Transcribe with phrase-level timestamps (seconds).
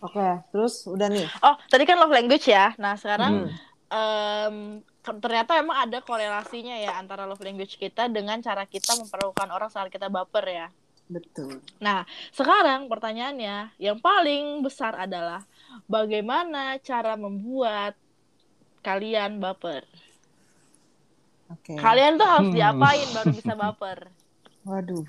[0.00, 1.28] Oke, terus udah nih.
[1.44, 2.72] Oh, tadi kan love language ya.
[2.80, 3.00] Nah, Hmm.
[3.04, 3.32] sekarang
[3.90, 4.56] em,
[5.02, 9.68] ke- ternyata emang ada korelasinya ya antara love language kita dengan cara kita memperlakukan orang
[9.68, 10.66] saat kita baper ya.
[11.10, 11.58] Betul.
[11.82, 15.42] Nah, sekarang pertanyaannya yang paling besar adalah
[15.84, 17.98] bagaimana cara membuat
[18.80, 19.84] kalian baper?
[21.50, 21.74] Oke.
[21.76, 22.56] Kalian tuh harus Hmm.
[22.56, 23.98] diapain baru bisa baper?
[24.70, 25.02] Waduh.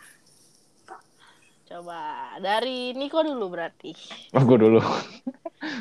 [1.72, 2.02] Coba
[2.38, 3.96] dari Niko dulu berarti.
[4.36, 4.84] Oh, gue dulu.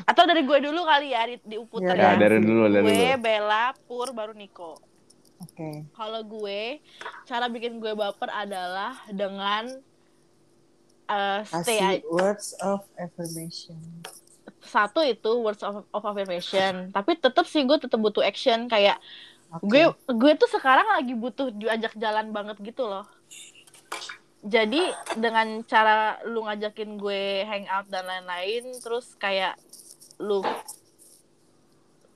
[0.07, 2.11] Atau dari gue dulu kali ya di, diuputer Ya, ya.
[2.15, 3.19] Ya, dari dulu, dari gue, dulu.
[3.19, 4.79] Bella, Pur, baru Niko.
[5.41, 5.91] Oke.
[5.91, 6.79] Kalau gue,
[7.27, 9.67] cara bikin gue baper adalah dengan
[11.11, 13.81] uh, stay Kasih a- words of affirmation.
[14.61, 16.93] satu itu words of, of affirmation.
[16.93, 19.01] Tapi tetap sih gue tetap butuh action kayak
[19.51, 19.67] Oke.
[19.67, 23.09] gue gue tuh sekarang lagi butuh diajak jalan banget gitu loh.
[24.41, 24.81] Jadi
[25.21, 29.61] dengan cara lu ngajakin gue hangout dan lain-lain, terus kayak
[30.17, 30.41] lu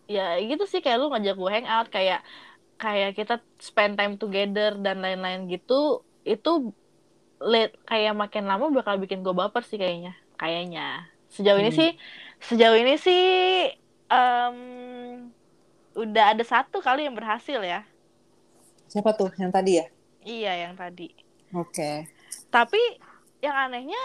[0.05, 2.21] ya gitu sih kayak lu ngajak gue hangout kayak
[2.77, 6.51] kayak kita spend time together dan lain-lain gitu itu
[7.41, 11.79] let kayak makin lama bakal bikin gue baper sih kayaknya kayaknya sejauh ini Hmm.
[11.81, 11.91] sih
[12.41, 13.23] sejauh ini sih
[14.13, 14.57] em,
[15.95, 17.87] udah ada satu kali yang berhasil ya
[18.91, 19.87] Siapa tuh yang tadi ya?
[20.25, 21.09] iya yang tadi
[21.53, 22.09] Oke.
[22.49, 22.81] tapi
[23.41, 23.99] yang anehnya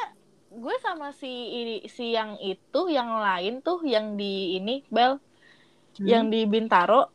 [0.50, 1.30] gue sama si
[1.88, 5.22] si yang itu yang lain tuh yang di ini Bel
[6.00, 6.08] Hmm.
[6.08, 7.12] yang di Bintaro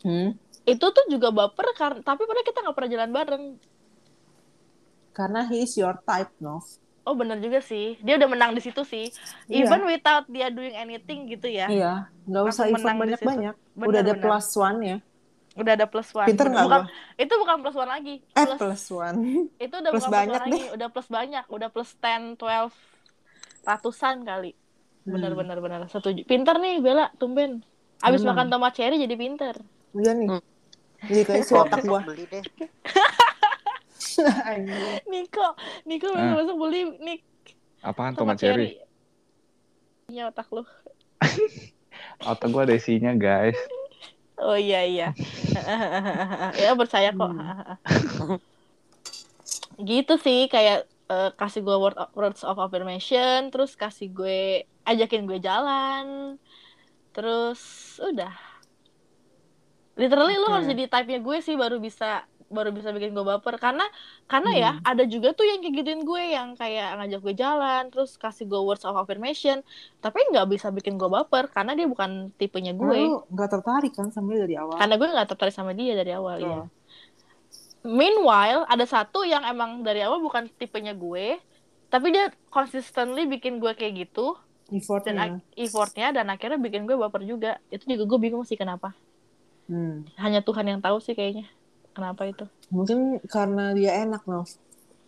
[0.00, 0.38] Hmm.
[0.64, 3.44] itu tuh juga baper karena tapi padahal kita nggak pernah jalan bareng
[5.12, 6.62] Karena he is your type, no?
[7.02, 9.08] oh bener juga sih dia udah menang di situ sih
[9.48, 9.64] Iya.
[9.64, 11.92] even without dia doing anything gitu ya Iya,
[12.28, 13.54] nggak usah di banyak-banyak.
[13.74, 14.22] Bener, Udah ada bener.
[14.22, 14.96] plus one ya.
[15.58, 17.16] Udah ada plus one Pinter nggak bukan gua?
[17.16, 19.18] itu bukan plus one lagi Eh, plus, plus one.
[19.56, 22.72] itu udah plus bukan banyak plus one lagi udah plus banyak udah plus 10 12
[23.64, 24.52] ratusan kali
[25.04, 25.40] bener Hmm.
[25.40, 27.64] bener bener setuju pinter nih Bella tumben
[27.98, 28.34] abis Emang.
[28.34, 29.54] makan tomat cherry jadi pinter
[29.90, 30.28] Iya nih.
[30.28, 30.42] Hmm.
[31.00, 32.02] Jadi kayak si otak gua.
[32.02, 32.42] beli deh.
[34.44, 34.98] Anjir.
[35.04, 35.46] Niko
[35.84, 36.34] Niko Ah.
[36.34, 37.18] besok besok beli nih
[37.80, 38.68] Apaan tomat tomat cherry?
[40.08, 40.62] Iya otak lu
[42.24, 43.54] Otak gue ada isinya, guys.
[44.42, 45.08] Oh iya iya
[46.62, 48.38] ya percaya kok Hmm.
[49.90, 55.38] gitu sih kayak eh, kasih gue word words of affirmation terus kasih gue ajakin gue
[55.38, 56.36] jalan
[57.14, 57.60] terus
[58.02, 58.34] udah
[59.98, 60.52] literally lu Oke.
[60.54, 63.84] harus jadi type nya gue sih baru bisa baru bisa bikin gue baper karena
[64.24, 64.84] karena ya Hmm.
[64.86, 68.56] ada juga tuh yang kayak gituin gue yang kayak ngajak gue jalan terus kasih gue
[68.58, 69.60] words of affirmation
[69.98, 74.32] tapi nggak bisa bikin gue baper karena dia bukan tipenya gue nggak tertarik kan sama
[74.32, 74.74] dia dari awal?
[74.74, 76.42] karena gue nggak tertarik sama dia dari awal Oh.
[76.42, 76.60] ya
[77.80, 81.38] Meanwhile, ada satu yang emang dari awal bukan tipenya gue,
[81.86, 84.34] tapi dia consistently bikin gue kayak gitu
[84.66, 85.14] dan Effortnya.
[85.16, 87.56] ak- effortnya dan akhirnya bikin gue baper juga.
[87.68, 88.92] Itu juga gue bingung sih kenapa.
[89.64, 90.04] Hmm.
[90.16, 91.46] Hanya Tuhan yang tahu sih kayaknya.
[91.98, 92.46] Kenapa itu?
[92.70, 94.46] Mungkin karena dia enak, no?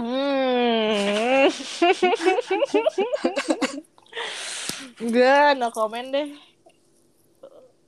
[0.03, 1.47] Hmm.
[4.99, 6.35] Enggak, no comment deh.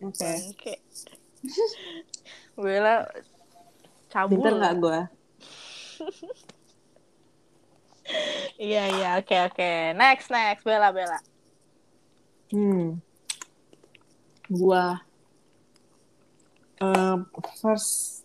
[0.07, 0.23] Oke.
[0.23, 0.75] Bangke.
[2.55, 3.11] Bella
[4.07, 4.39] cabul.
[4.39, 5.01] Pinter nggak gua?
[8.55, 9.99] Iya iya oke oke.
[9.99, 11.19] Next next Bella Bella.
[12.55, 13.03] Hmm.
[14.47, 15.03] Gua
[16.79, 17.19] eh,
[17.59, 18.22] first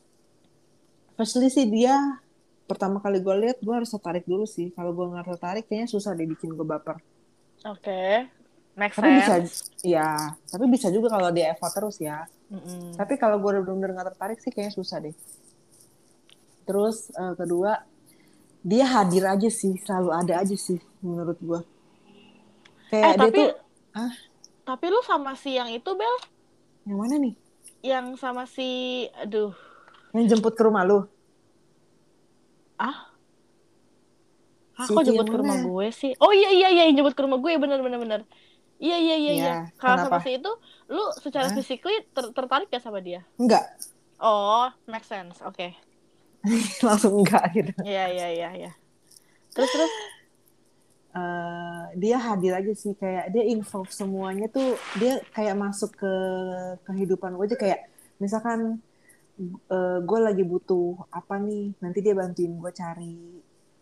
[1.17, 2.21] firstly sih dia
[2.69, 4.69] pertama kali gue lihat gue harus tertarik dulu sih.
[4.71, 7.01] Kalau gue nggak tertarik kayaknya susah deh bikin gue baper.
[7.65, 8.29] Oke.
[8.77, 9.35] Make Tapi bisa,
[9.81, 10.37] ya.
[10.45, 12.29] Tapi bisa juga kalau dia effort terus ya.
[12.53, 12.93] Mm-mm.
[12.93, 15.15] Tapi kalau gue bener-bener nggak tertarik sih kayaknya susah deh.
[16.69, 17.81] Terus eh, kedua
[18.61, 21.59] dia hadir aja sih, selalu ada aja sih menurut gue.
[22.93, 23.51] Eh Kayak dia tapi tuh
[23.97, 24.13] ah
[24.67, 26.15] tapi lu sama si yang itu Bel,
[26.83, 27.33] yang mana nih?
[27.87, 29.55] yang sama si aduh
[30.15, 30.99] Yang jemput ke rumah lu?
[32.79, 32.97] ah
[34.77, 36.11] Si Aku itu jemput ke rumah gue sih.
[36.21, 38.21] Oh iya iya iya yang jemput ke rumah gue bener bener bener.
[38.77, 39.53] Iya iya iya Iya, iya.
[39.81, 40.51] Kalau sama si itu,
[40.93, 41.55] lu secara Hah?
[41.57, 43.25] physically ter- tertarik gak sama dia?
[43.41, 43.65] Enggak,
[44.21, 45.41] Oh, make sense.
[45.41, 45.73] Oke.
[46.85, 47.73] langsung enggak gitu.
[47.81, 48.71] Iya iya iya iya.
[49.53, 49.91] Terus terus
[51.17, 56.13] Eh, dia hadir aja sih kayak dia involve semuanya tuh dia kayak masuk ke
[56.85, 57.79] kehidupan gue aja kayak
[58.21, 58.77] misalkan
[59.39, 63.17] eh, gue lagi butuh apa nih nanti dia bantuin gue cari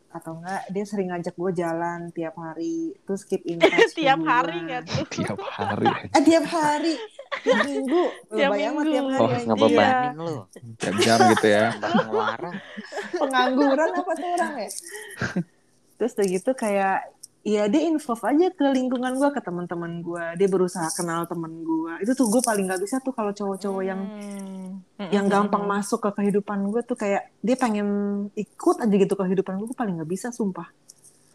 [0.07, 4.63] atau enggak dia sering ngajak gue jalan tiap hari terus keep in touch tiap hari
[4.63, 5.03] nggak tuh?
[5.17, 5.87] Tiap hari.
[5.91, 6.95] eh tiap hari
[7.41, 8.91] tiap minggu Lu Tiap bayang minggu.
[8.91, 10.35] tiap hari Oh, ngebebanin lu.
[10.77, 11.65] Jam-jam gitu ya.
[13.11, 14.69] Pengangguran apa tuh orang ya
[15.95, 17.07] terus udah gitu kayak
[17.45, 21.93] Iya dia involve aja ke lingkungan gue ke teman-teman gue dia berusaha kenal temen gue
[22.01, 24.81] itu tuh gue paling nggak bisa tuh kalau cowok-cowok yang Hmm.
[25.13, 25.45] yang Mm-mm.
[25.45, 27.87] gampang masuk ke kehidupan gue tuh kayak dia pengen
[28.33, 30.65] ikut aja gitu kehidupan gue gue paling nggak bisa sumpah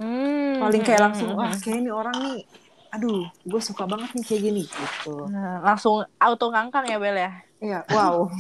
[0.03, 0.59] Hmm.
[0.59, 1.47] paling kayak langsung Mm-mm.
[1.47, 2.43] wah kayak ini orang nih
[2.91, 7.33] aduh gue suka banget nih kayak gini gitu Nah, langsung auto ngangkang ya Bel ya.
[7.61, 8.27] iya wow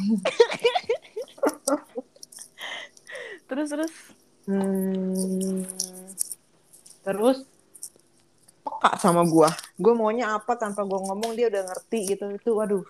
[3.47, 3.95] Terus terus.
[9.00, 9.49] Sama gue
[9.81, 12.85] gue maunya apa tanpa gue ngomong dia udah ngerti gitu itu waduh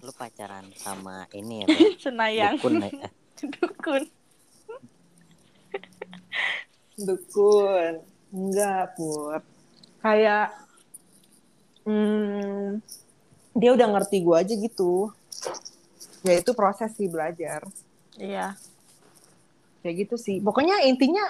[0.00, 1.66] Lu pacaran sama ini ya?
[2.08, 2.56] Senayang.
[2.56, 3.10] Dukun ya?
[3.40, 4.02] Dukun.
[7.06, 7.94] dukun
[8.30, 9.40] enggak pur
[10.04, 10.52] kayak
[11.88, 12.78] hmm,
[13.56, 15.08] dia udah ngerti gue aja gitu
[16.22, 17.64] ya itu proses sih belajar
[18.20, 18.52] Iya.
[19.80, 21.24] kayak gitu sih pokoknya intinya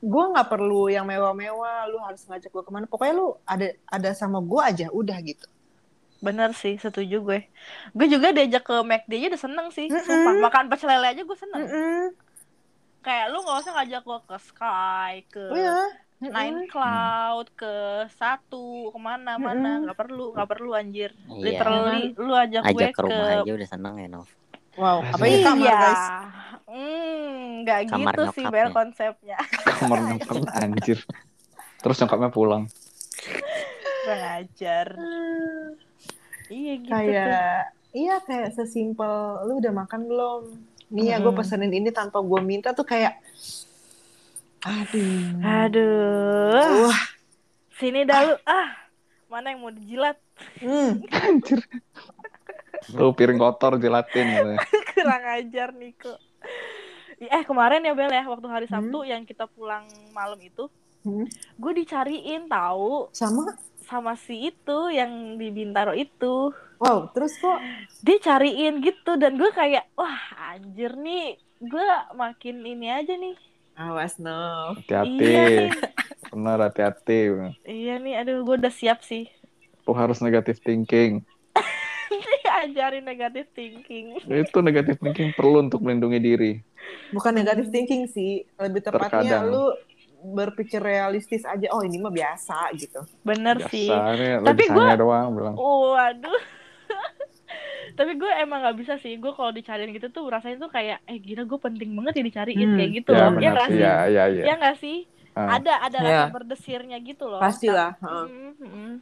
[0.00, 4.10] gue nggak perlu yang mewah-mewah lu harus ngajak gue ke mana pokoknya lu ada ada
[4.16, 5.44] sama gue aja udah gitu
[6.20, 7.48] Bener sih, setuju gue.
[7.96, 9.88] Gue juga diajak ke McD aja udah seneng sih.
[9.88, 10.04] Mm-mm.
[10.04, 11.64] Sumpah, makan pecel lele aja gue seneng.
[11.64, 12.02] Mm-mm.
[13.00, 15.80] Kayak lu gak usah ngajak gue ke Sky, ke oh ya
[16.20, 17.72] Nine Cloud, ke
[18.20, 19.80] Satu, ke mana-mana.
[19.80, 19.88] Mm-mm.
[19.88, 21.16] Gak perlu, gak perlu anjir.
[21.24, 21.40] Iya.
[21.40, 23.36] Literally, lu ajak, gue Ajak ke rumah ke...
[23.40, 24.28] aja udah seneng ya, Nov.
[24.74, 25.78] Wow apa ini kamar Iya.
[25.80, 26.04] guys
[26.70, 28.54] Hmm, gak Kamar gitu sih nyokapnya.
[28.54, 29.38] Bel konsepnya.
[29.74, 30.98] Kamar nyokap anjir.
[31.76, 32.70] Terus nyokapnya pulang.
[34.00, 34.86] Kurang ajar.
[36.46, 36.94] Iya gitu tuh.
[36.94, 39.10] kayak iya kayak sesimpel
[39.44, 40.42] lu udah makan belum
[40.88, 41.38] nih ya gue Mm-mm.
[41.38, 43.18] pesenin ini tanpa gue minta tuh kayak
[44.60, 46.86] aduh Aduh.
[46.86, 47.02] wah
[47.72, 48.34] Sini dah lu.
[48.44, 48.76] Ah,
[49.26, 50.20] mana yang mau dijilat?
[50.58, 51.02] hmm.
[51.10, 51.64] Anjir.
[52.90, 54.50] Lu piring kotor jelatin gitu.
[54.94, 56.14] Kurang ajar Niko.
[57.18, 58.80] Eh kemarin ya Bel ya waktu hari Hmm.
[58.80, 61.24] Sabtu yang kita pulang malam itu, Hmm.
[61.56, 66.52] gue dicariin tahu sama sama si itu yang di Bintaro itu.
[66.76, 67.56] wow terus kok
[68.00, 71.84] Dia cariin gitu dan gue kayak wah anjir nih gue
[72.14, 73.36] makin ini aja nih.
[73.74, 75.20] awas no Hati-hati.
[75.20, 75.68] Iya nih.
[76.30, 77.18] Benar hati-hati.
[77.62, 79.24] Iya nih aduh gue udah siap sih.
[79.84, 81.24] Lu harus negative thinking.
[82.62, 84.16] Ajarin negatif thinking.
[84.22, 86.52] Itu negative thinking perlu untuk melindungi diri.
[87.08, 89.44] bukan negative thinking sih lebih tepatnya Terkadang.
[89.46, 89.64] lu
[90.32, 93.86] berpikir realistis aja oh ini mah biasa gitu Bener sih.
[93.86, 95.54] Biasanya Tapi lebisannya doang bilang.
[95.56, 96.40] Waduh.
[97.90, 99.16] Tapi gue emang gak bisa sih.
[99.16, 102.62] Gue kalau dicariin gitu tuh rasanya tuh kayak, eh gila gue penting banget ya dicariin
[102.64, 102.76] Hmm.
[102.76, 103.32] kayak gitu Ya loh.
[103.36, 103.72] Ya gak sih.
[103.72, 103.80] sih?
[103.80, 104.44] Ya, ya, ya.
[104.44, 104.98] Ya gak sih?
[105.32, 105.46] Ah.
[105.56, 106.06] Ada ada Ya.
[106.06, 107.38] rasa berdesirnya gitu loh.
[107.38, 108.24] pastilah heeh.
[108.26, 108.92] mm, mm.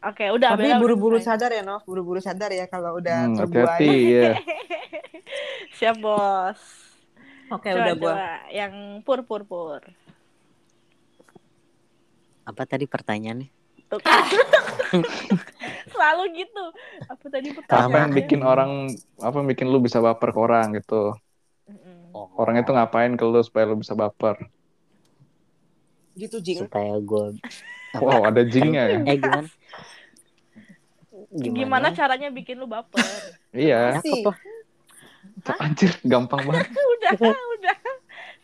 [0.00, 0.56] Oke, udah.
[0.56, 4.32] tapi buru-buru sadar ya Nov buru-buru sadar ya kalau udah Hmm, terbuai hati-hati ya.
[5.76, 6.60] Siap bos.
[7.48, 8.14] oke coba, udah gua.
[8.48, 9.80] Yang pur pur pur.
[12.42, 13.48] Apa tadi pertanyaannya?
[13.86, 14.24] Tuh kan.
[15.92, 16.64] Selalu gitu.
[17.06, 17.98] Apa tadi Apa pertanyaannya?
[17.98, 18.70] yang bikin orang
[19.18, 21.12] apa bikin lu bisa baper ke orang gitu.
[22.10, 24.48] Oh, Orang itu ngapain ke lu supaya lu bisa baper.
[26.12, 27.38] gitu jing supaya gue
[27.92, 28.98] Wow, ada jingnya ya.
[29.02, 29.48] eh gimana?
[31.32, 33.02] Gimana caranya bikin lu baper?
[33.50, 33.98] Iya.
[33.98, 34.22] sih
[35.40, 36.68] Cakep, Anjir, gampang banget.
[36.94, 37.76] udah, udah.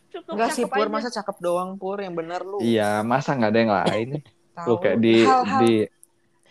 [0.09, 0.91] Cukup Enggak sih pur aja.
[0.91, 4.09] masa cakep doang pur yang bener lu Iya, masa nggak ada yang lain?
[4.51, 4.67] Tahu.
[4.67, 5.73] Lu kayak di Hal-hal- di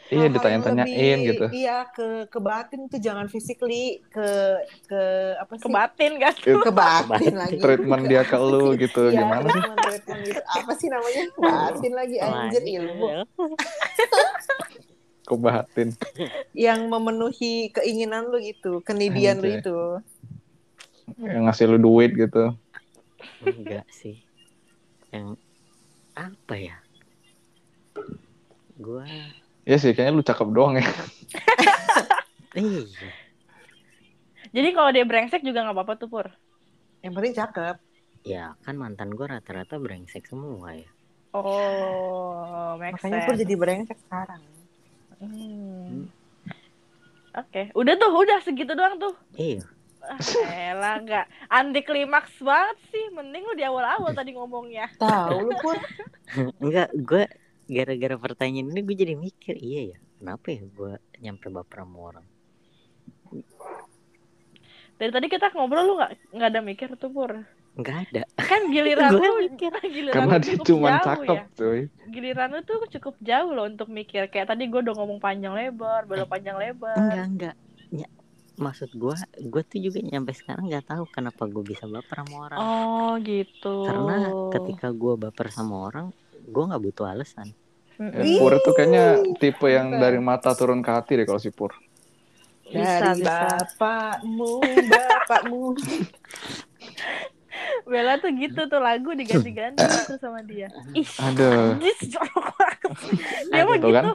[0.08, 1.46] iya ditanya-tanyain gitu.
[1.50, 4.28] iya ke ke batin tuh jangan physically ke
[4.86, 5.02] ke
[5.36, 6.34] apa sih Kebatin kan?
[6.38, 9.62] ke batin lagi Treatment dia ke lu gitu Iya, gimana sih?
[9.66, 10.42] treatment, gitu.
[10.46, 13.08] apa sih namanya batin lagi anjir ilmu
[15.26, 15.90] Kebahatin.
[16.54, 19.78] yang memenuhi keinginan lu gitu kenidian lu itu
[21.18, 22.54] Yang ngasih lu duit gitu.
[23.42, 24.22] Enggak sih.
[25.10, 25.38] Yang
[26.14, 26.78] apa ya?
[28.76, 29.06] Gua
[29.66, 30.86] Iya sih, kayaknya lu cakep doang ya.
[32.56, 32.86] iya.
[34.56, 36.28] Jadi kalau dia brengsek juga nggak apa-apa tuh pur.
[37.06, 37.78] yang penting cakep
[38.26, 40.90] Ya kan mantan gua rata-rata brengsek semua ya.
[41.30, 43.28] Oh, make makanya sense.
[43.28, 44.42] pur jadi brengsek sekarang
[45.16, 46.12] Hmm.
[47.32, 49.16] Oke, udah tuh, udah segitu doang tuh.
[49.36, 49.64] Iya.
[50.04, 50.20] Ah,
[50.52, 53.06] elah nggak anti klimaks banget sih.
[53.16, 54.92] Mending lu di awal-awal tadi ngomongnya.
[55.00, 55.80] tahu lu pur
[56.60, 57.24] Enggak, gua
[57.66, 59.98] gara-gara pertanyaan ini gue jadi mikir, iya ya.
[60.16, 62.26] Kenapa ya gua nyampe baper sama orang?
[64.96, 67.32] Dari tadi kita ngobrol lu nggak nggak ada mikir tuh pur.
[67.76, 68.24] Enggak ada.
[68.40, 69.72] Kan giliran lu mikir.
[69.96, 71.44] giliran Karena lu dia cuma cakep, ya.
[71.60, 71.82] cuy.
[72.16, 74.32] Giliran lu tuh cukup jauh loh untuk mikir.
[74.32, 76.96] Kayak tadi gue udah ngomong panjang lebar, belok panjang lebar.
[76.96, 77.56] Enggak, enggak.
[77.92, 78.08] Ya,
[78.56, 79.20] maksud gua
[79.52, 83.84] gua tuh juga nyampe sekarang nggak tahu kenapa gua bisa baper sama orang Oh gitu.
[83.88, 84.18] karena
[84.56, 86.10] ketika gua baper sama orang
[86.48, 87.54] gua nggak butuh alasan.
[87.96, 91.72] Ya, Pur itu kayaknya tipe yang dari mata turun ke hati deh kalau si Pur.
[92.68, 93.64] Bisa, Dari bisa.
[93.64, 95.80] bapakmu, bapakmu.
[97.88, 100.68] Bella tuh gitu tuh lagu diganti-ganti tuh sama dia.
[100.92, 101.80] Ih, Aduh.
[101.80, 102.20] anjis.
[103.48, 104.04] Dia mah Tuh kan?
[104.04, 104.12] gitu.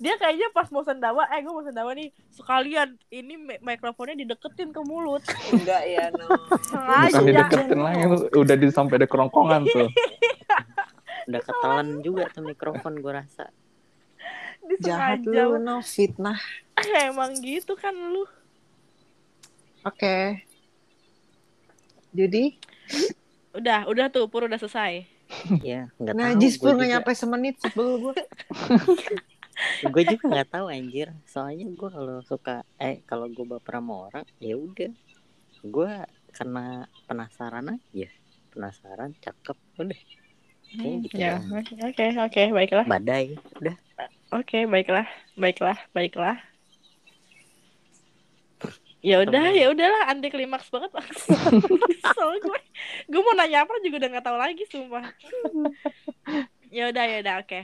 [0.00, 4.74] Dia kayaknya pas mau sendawa, eh gue mau sendawa nih, sekalian ini mi- mikrofonnya dideketin
[4.74, 5.22] ke mulut.
[5.52, 6.26] Enggak ya, no.
[6.72, 9.88] Bukan dideketin lagi, udah di sampai ada kerongkongan tuh.
[11.30, 13.48] udah ketelan juga tuh mikrofon gua rasa
[14.80, 15.82] Jahat lu, no.
[15.82, 16.38] Fitnah.
[17.08, 18.22] Emang gitu kan lu.
[19.82, 20.46] Oke.
[22.12, 22.60] Jadi,
[23.50, 25.06] Udah, udah tuh, Pur udah selesai.
[25.66, 28.18] ya nggak tahu najis gua pun nggak nyampe semenit sebel gue.
[29.92, 34.24] gue juga nggak tahu anjir soalnya gue kalau suka eh kalau gue baper sama orang
[34.40, 34.88] ya udah
[35.60, 35.92] gue
[36.32, 38.08] karena penasaran aja
[38.56, 40.00] penasaran cakep udah
[40.70, 41.32] Kayak gitu Ya,
[41.82, 42.86] oke, oke, baiklah.
[42.86, 43.76] badai udah
[44.30, 46.38] Oke, baiklah, baiklah, baiklah.
[49.00, 50.92] Ya udah, ya udahlah, anti klimaks banget
[52.14, 52.58] Soalnya gue,
[53.08, 55.08] gue mau nanya apa juga udah nggak tahu lagi, sumpah.
[56.76, 57.60] ya udah, ya udah, oke.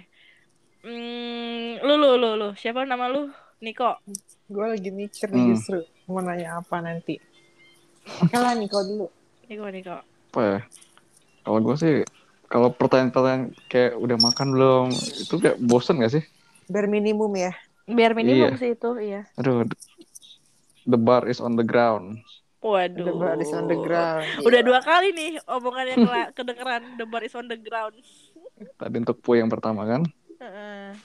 [0.81, 3.29] Hmm, lu, lu, lu, lu, siapa nama lu?
[3.61, 4.01] Niko.
[4.49, 5.53] Gue lagi mikir Hmm.
[5.53, 7.21] justru mau nanya apa nanti.
[8.25, 9.07] Oke lah, Niko dulu.
[9.45, 9.97] Niko, Niko.
[10.33, 10.59] Apa ya?
[11.45, 11.95] Kalau gue sih,
[12.47, 16.25] kalau pertanyaan-pertanyaan kayak udah makan belum, itu kayak bosen gak sih?
[16.67, 17.53] Biar minimum ya.
[17.87, 18.59] Biar minimum Iya.
[18.59, 19.23] sih itu, iya.
[19.37, 19.67] Aduh,
[20.83, 22.23] the bar is on the ground.
[22.59, 22.99] Waduh.
[22.99, 24.27] The bar is on the ground.
[24.43, 26.03] Udah dua kali nih omongan yang
[26.35, 27.95] kedengeran The bar is on the ground.
[28.75, 30.03] Tadi untuk pu yang pertama kan.
[30.43, 30.97] Heeh.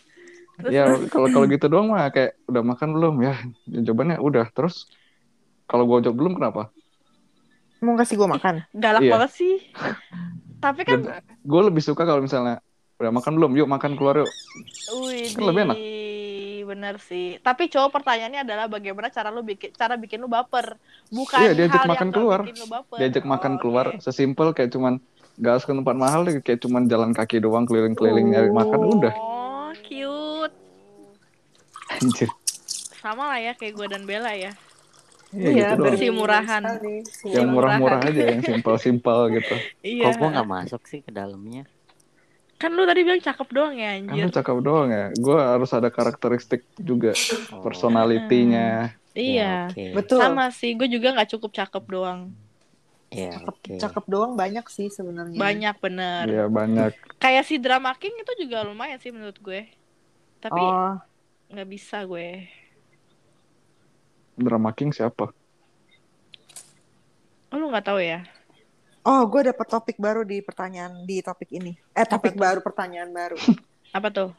[0.58, 3.34] Terus, Ya kalau kalau gitu doang mah kayak udah makan belum ya?
[3.68, 4.46] Jawabannya udah.
[4.50, 4.90] Terus
[5.66, 6.74] kalau gue jawab belum kenapa?
[7.82, 8.66] Mau kasih gue makan?
[8.74, 9.12] galak Iya.
[9.14, 9.56] banget sih.
[10.62, 11.00] Tapi kan
[11.42, 12.62] Gue lebih suka kalau misalnya
[12.96, 13.52] udah makan belum?
[13.58, 14.30] Yuk makan keluar yuk.
[14.96, 15.78] Wih, Kan lebih enak.
[16.64, 17.36] bener sih.
[17.38, 21.84] Tapi cowok pertanyaannya adalah bagaimana cara lu bikin cara bikin lu baper, bukan Iya, diajak
[21.84, 22.40] hal makan yang keluar.
[22.42, 22.96] bikin lu baper.
[22.96, 24.00] Diajak makan Oh, keluar oke.
[24.00, 24.94] sesimpel kayak cuman
[25.36, 29.14] gak harus ke tempat mahal deh, kayak cuman jalan kaki doang keliling-keliling nyari makan udah.
[29.14, 30.56] Oh, cute.
[31.92, 32.30] Anjir.
[32.96, 34.54] Sama lah ya kayak gue dan Bella ya.
[35.32, 35.96] Iya, gitu doang.
[35.96, 36.62] Si murahan.
[37.24, 38.12] Yang murah-murah murahan.
[38.12, 39.56] aja, yang simpel-simpel gitu.
[39.88, 40.04] Iya.
[40.06, 41.64] kok gue nggak masuk sih ke dalamnya
[42.56, 44.24] Kan lu tadi bilang cakep doang ya Kan anjir.
[44.24, 45.06] lu cakep doang ya.
[45.12, 47.18] Gue harus ada karakteristik juga,
[47.50, 48.94] Oh, personalitinya.
[49.12, 49.66] Iya.
[49.66, 49.84] ya, oke.
[49.98, 50.20] Betul.
[50.20, 52.22] Sama sih, gue juga nggak cukup cakep doang.
[53.10, 55.36] ya Cakep, oke cakep doang banyak sih sebenarnya.
[55.36, 56.24] Banyak bener.
[56.28, 56.92] Iya banyak.
[57.18, 59.68] Kayak si Drama King itu juga lumayan sih menurut gue.
[60.40, 60.96] Tapi Oh,
[61.50, 62.46] nggak bisa gue.
[64.46, 65.26] Drama King siapa?
[67.52, 68.20] Oh, lu nggak tahu ya?
[69.10, 71.74] oh, gue dapet topik baru di pertanyaan di topik ini.
[72.00, 72.42] Eh, topik tuh?
[72.44, 73.38] baru, pertanyaan baru.
[73.98, 74.30] Apa tuh?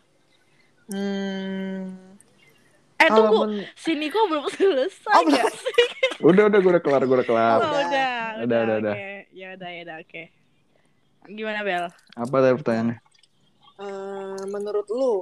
[0.91, 2.19] Hmm,
[3.01, 5.43] Eh kalau tunggu, men- si Niko belum selesai Oh, sih?
[6.29, 7.61] Udah udah gue udah kelar, gue udah kelar.
[7.61, 8.03] Oh, udah,
[8.43, 8.97] Udah, udah, udah, udah.
[8.97, 9.07] oke.
[9.35, 10.23] Ya udah, ya udah, oke.
[11.27, 11.85] Gimana Bel?
[12.17, 12.97] Apa tadi pertanyaannya?
[13.83, 15.13] eh, menurut lu,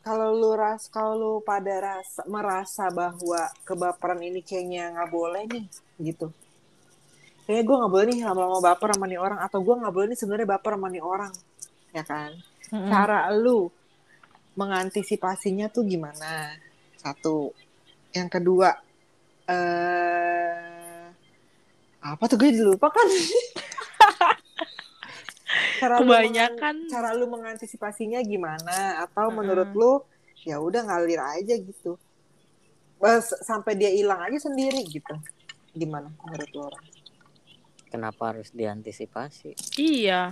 [0.00, 5.64] kalau lu ras, kalau lu pada rasa merasa bahwa kebaperan ini kayaknya nggak boleh nih,
[6.00, 6.32] gitu.
[7.44, 10.18] Kayaknya gue nggak boleh nih lama-lama baper sama nih orang, atau gue nggak boleh nih
[10.18, 11.32] sebenarnya baper sama nih orang,
[11.92, 12.32] ya kan?
[12.70, 13.66] cara lu
[14.54, 16.54] mengantisipasinya tuh gimana?
[16.94, 17.50] Satu.
[18.14, 18.70] Yang kedua,
[19.50, 21.10] eh
[22.00, 23.04] apa tuh gue lupa kan?
[25.80, 26.74] cara lu Kebanyakan.
[26.76, 28.76] mengan- cara lu mengantisipasinya gimana?
[29.00, 29.92] Atau menurut lu
[30.40, 31.96] ya udah ngalir aja gitu.
[32.96, 35.16] Bas, sampai dia hilang aja sendiri gitu.
[35.72, 36.84] Gimana menurut lu orang?
[37.86, 40.30] kenapa harus diantisipasi Iya.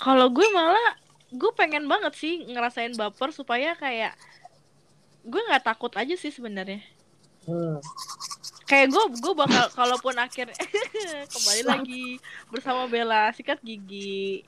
[0.00, 0.96] Kalau gue malah
[1.28, 4.16] gue pengen banget sih ngerasain baper supaya kayak
[5.20, 6.80] gue nggak takut aja sih sebenarnya.
[7.44, 7.76] Hmm.
[8.64, 10.48] Kayak gue gue bakal kalaupun akhir
[11.36, 12.16] kembali lagi
[12.48, 14.40] bersama Bella sikat gigi.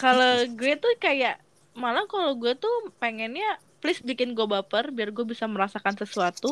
[0.00, 1.34] Kalau gue tuh kayak
[1.82, 3.44] malah kalau gue tuh pengennya
[3.80, 6.46] please bikin gue baper biar gue bisa merasakan sesuatu.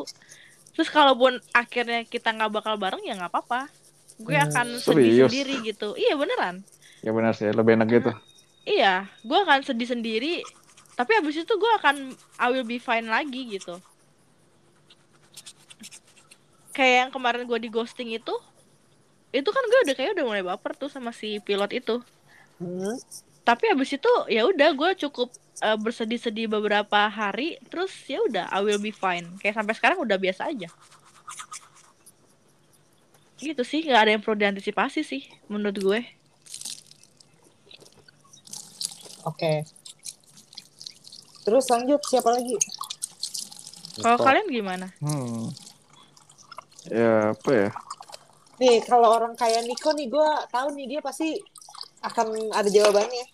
[0.75, 3.61] Terus kalaupun akhirnya kita nggak bakal bareng ya nggak apa-apa.
[4.27, 5.19] Gue Hmm, akan sedih serius?
[5.19, 5.87] sendiri gitu.
[6.03, 6.57] Iya beneran.
[7.05, 8.11] Ya benar sih, lebih enak gitu.
[8.71, 8.87] Iya,
[9.29, 10.29] gue akan sedih sendiri.
[10.99, 11.97] Tapi abis itu gue akan
[12.43, 13.75] I will be fine lagi gitu.
[16.77, 18.35] Kayak yang kemarin gue di ghosting itu,
[19.39, 21.95] itu kan gue udah kayak udah mulai baper tuh sama si pilot itu.
[22.59, 22.99] Hmm.
[23.43, 28.61] Tapi abis itu ya udah gue cukup eh, bersedih-sedih beberapa hari, terus ya udah I
[28.61, 29.39] will be fine.
[29.39, 30.69] Kayak sampai sekarang udah biasa aja.
[33.39, 36.01] gitu sih nggak ada yang perlu diantisipasi sih menurut gue
[39.23, 39.63] Oke.
[41.43, 42.59] Terus lanjut siapa lagi?
[43.99, 45.55] kalau kalian gimana Hmm.
[46.87, 47.71] Ya apa ya?
[48.59, 51.39] Nih kalau orang kayak Niko nih gue tahu nih dia pasti
[52.03, 53.27] akan ada jawabannya.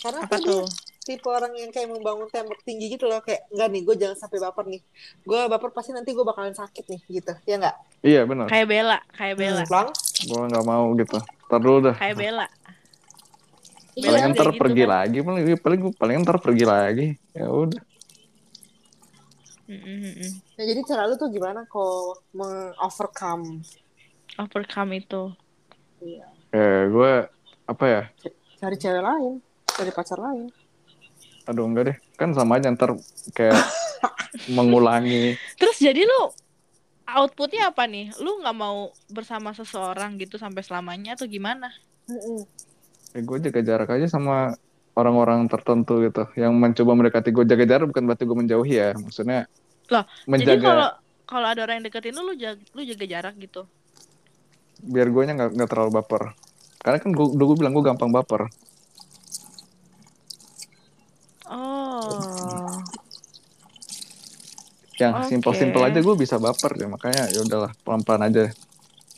[0.00, 0.68] Karena apa tuh
[1.04, 4.38] tipe orang yang kayak membangun tembok tinggi gitu loh kayak enggak nih gue jangan sampai
[4.40, 4.82] baper nih.
[5.24, 7.32] Gue baper pasti nanti gue bakalan sakit nih gitu.
[7.44, 7.76] Ya enggak?
[8.04, 8.46] Iya benar.
[8.48, 9.92] kayak Bella kayak Bella Hmm?
[10.28, 11.18] Gua nggak mau gitu.
[11.20, 11.96] Ntar dulu dah.
[11.96, 12.46] kayak Bella
[13.94, 14.10] Iya.
[14.10, 14.90] Paling ntar gitu pergi kan.
[14.90, 17.08] lagi paling paling paling ntar pergi lagi.
[17.30, 17.82] Ya udah.
[19.64, 23.64] Nah, jadi cara lu tuh gimana kok meng-overcome
[24.36, 25.32] overcome itu
[26.52, 27.12] Eh gue
[27.64, 28.02] apa ya?
[28.60, 29.32] cari cewek lain,
[29.68, 30.48] cari pacar lain.
[31.44, 31.96] Aduh enggak deh.
[32.16, 32.96] Kan sama aja ntar
[33.36, 33.60] kayak
[34.56, 35.36] mengulangi.
[35.60, 36.32] terus jadi lu
[37.04, 41.68] outputnya apa nih lu nggak mau bersama seseorang gitu sampai selamanya atau gimana
[42.08, 42.44] Mm-mm.
[43.14, 44.58] Ya, gue jaga jarak aja sama
[44.98, 46.26] orang-orang tertentu gitu.
[46.34, 48.90] Yang mencoba mendekati gue jaga jarak bukan berarti gue menjauhi ya.
[48.98, 49.46] Maksudnya
[49.92, 50.88] Loh, jadi menjaga kalau
[51.24, 53.64] kalau ada orang yang deketin lu lu jaga, lu jaga jarak gitu
[54.84, 56.36] biar gue nggak nggak terlalu baper.
[56.84, 58.44] Karena kan gue gue bilang gue gampang baper.
[61.48, 62.76] oh
[65.00, 65.26] Yang Oke.
[65.32, 66.86] simpel-simpel aja gue bisa baper ya.
[66.92, 68.52] Makanya ya udahlah pelan-pelan aja.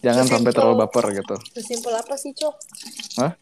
[0.07, 1.37] Jangan sampai terlalu baper gitu.
[1.59, 2.55] Sesimpel apa sih, Cok?
[3.19, 3.35] Hah?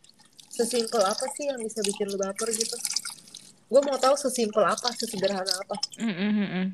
[0.49, 2.81] Sesimpel apa sih yang bisa bikin lu baper gitu?
[3.69, 5.77] Gue mau tahu sesimpel apa, sesederhana apa.
[6.01, 6.67] Mm, mm, mm, mm.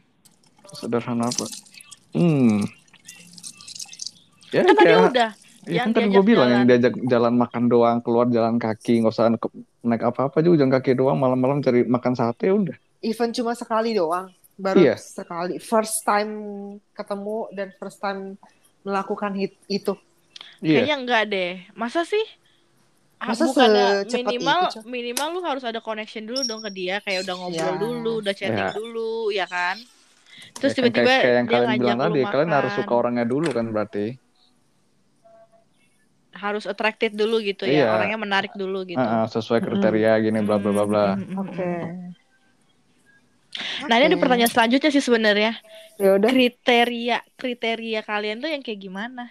[0.79, 1.47] Sederhana apa?
[2.15, 2.63] Hmm.
[4.55, 5.31] Ya kan tadi kayak udah
[5.69, 9.13] Ya Yang kan tadi gue bilang yang diajak jalan makan doang, keluar jalan kaki, nggak
[9.13, 9.29] usah
[9.85, 12.77] naik apa-apa juga, jalan kaki doang, malam-malam cari makan sate udah.
[13.05, 14.97] Even cuma sekali doang, baru Iya.
[14.97, 15.61] sekali.
[15.61, 16.33] First time
[16.97, 18.41] ketemu dan first time
[18.85, 19.93] melakukan hit itu.
[20.61, 22.25] Iya, kayaknya enggak deh masa sih
[23.21, 27.05] Ah, Masa bukannya secepat minimal itu, minimal lu harus ada connection dulu dong ke dia
[27.05, 27.77] kayak udah ngobrol Ya.
[27.77, 28.73] dulu udah chatting Ya.
[28.73, 29.77] dulu ya kan
[30.57, 32.73] terus Ya kan tiba-tiba kayak, kayak yang dia kalian ngajak bilang lu tadi, kalian harus
[32.81, 34.07] suka orangnya dulu kan berarti.
[36.41, 37.93] Harus attracted dulu gitu ya Iya.
[37.93, 41.05] orangnya menarik dulu gitu Ah, ah, sesuai kriteria gini, bla bla bla bla.
[41.15, 41.69] Mm, mm, mm, Oke.
[41.69, 42.09] mm.
[43.91, 45.53] Nah ini ada pertanyaan selanjutnya sih sebenarnya
[46.01, 49.29] Ya udah, kriteria kriteria kalian tuh yang kayak gimana?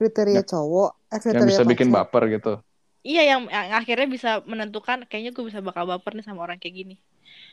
[0.00, 2.52] kriteria cowok, eh, Yang kriteria bisa bikin baper gitu.
[3.00, 6.74] Iya yang, yang akhirnya bisa menentukan kayaknya gue bisa bakal baper nih sama orang kayak
[6.84, 6.94] gini.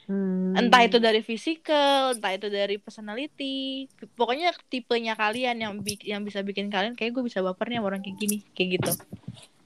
[0.07, 0.55] Hmm.
[0.55, 6.39] Entah itu dari physical, entah itu dari personality, pokoknya tipenya kalian yang bi- yang bisa
[6.39, 8.91] bikin kalian kayak gue bisa baper nih sama orang kayak gini, kayak gitu.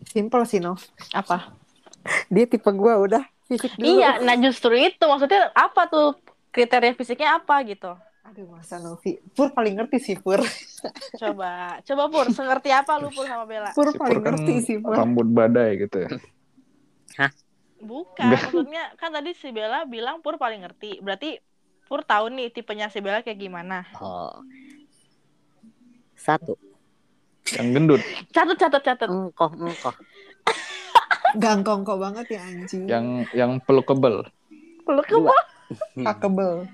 [0.10, 0.82] Simple sih, Nov.
[1.13, 1.54] Apa?
[2.34, 4.02] Dia tipe gue udah fisik dulu.
[4.02, 6.17] Iya, nah justru itu maksudnya apa tuh
[6.50, 7.93] kriteria fisiknya apa gitu?
[8.26, 9.21] Aduh, masa Novi.
[9.38, 10.41] Pur paling ngerti sih, Pur.
[11.21, 13.76] Coba, coba Pur, sengerti apa lu Pur sama Bella?
[13.78, 14.97] Pur Si paling Pur kan ngerti sih, Pur.
[14.97, 16.10] rambut badai gitu ya.
[17.82, 21.00] Bukan, maksudnya kan tadi si Bella bilang Pur paling ngerti.
[21.00, 21.41] Berarti
[21.84, 23.84] Pur tahu nih tipenya si Bella kayak gimana.
[23.98, 24.32] Oh.
[26.13, 26.54] Satu.
[27.52, 29.10] Yang gendut, Catat, catat, catat.
[29.10, 29.96] Engkoh, engkoh.
[31.34, 32.86] Gangkong kok banget ya anjing.
[32.86, 34.24] yang yang pelukable.
[34.84, 35.36] Peluk ke Dua.
[35.98, 36.67] Kakebel.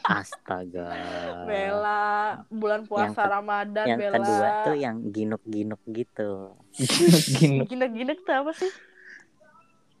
[0.00, 0.88] Astaga.
[1.44, 2.02] Bella,
[2.48, 4.16] bulan puasa Yang ke- Ramadan Yang Bella.
[4.16, 6.30] kedua tuh yang ginuk-ginuk gitu.
[7.36, 7.62] Gini.
[7.64, 8.70] Gini-gini tuh apa sih?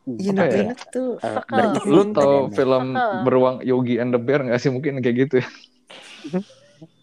[0.08, 0.72] Gini Apa ya?
[0.90, 1.10] tuh.
[1.20, 1.56] Sekel.
[1.56, 3.10] bergerak Lu tau film Sekel.
[3.24, 5.48] beruang Yogi and the Bear nggak sih mungkin kayak gitu ya?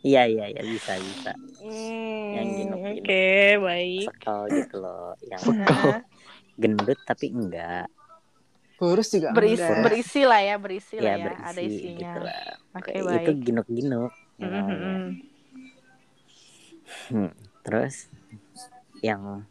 [0.01, 1.31] Iya iya iya bisa bisa.
[1.61, 3.03] Hmm, Yang ginuk-ginuk.
[3.05, 3.25] Oke,
[3.61, 4.07] baik.
[4.09, 5.09] Sekal gitu loh.
[5.29, 5.91] Yang Sekal.
[6.57, 7.85] gendut tapi enggak.
[8.77, 9.83] Kurus juga Berisi, enggak.
[9.85, 11.97] berisi lah ya, berisi lah Ya ya, berisi ada isinya.
[12.01, 12.41] gitu lah.
[12.77, 13.21] Oke, Kayak baik.
[13.25, 14.11] Itu ginuk-ginuk.
[14.37, 14.73] Mm, namanya.
[14.73, 15.09] mm, mm.
[17.11, 17.31] Hmm,
[17.65, 17.95] Terus
[19.03, 19.43] yang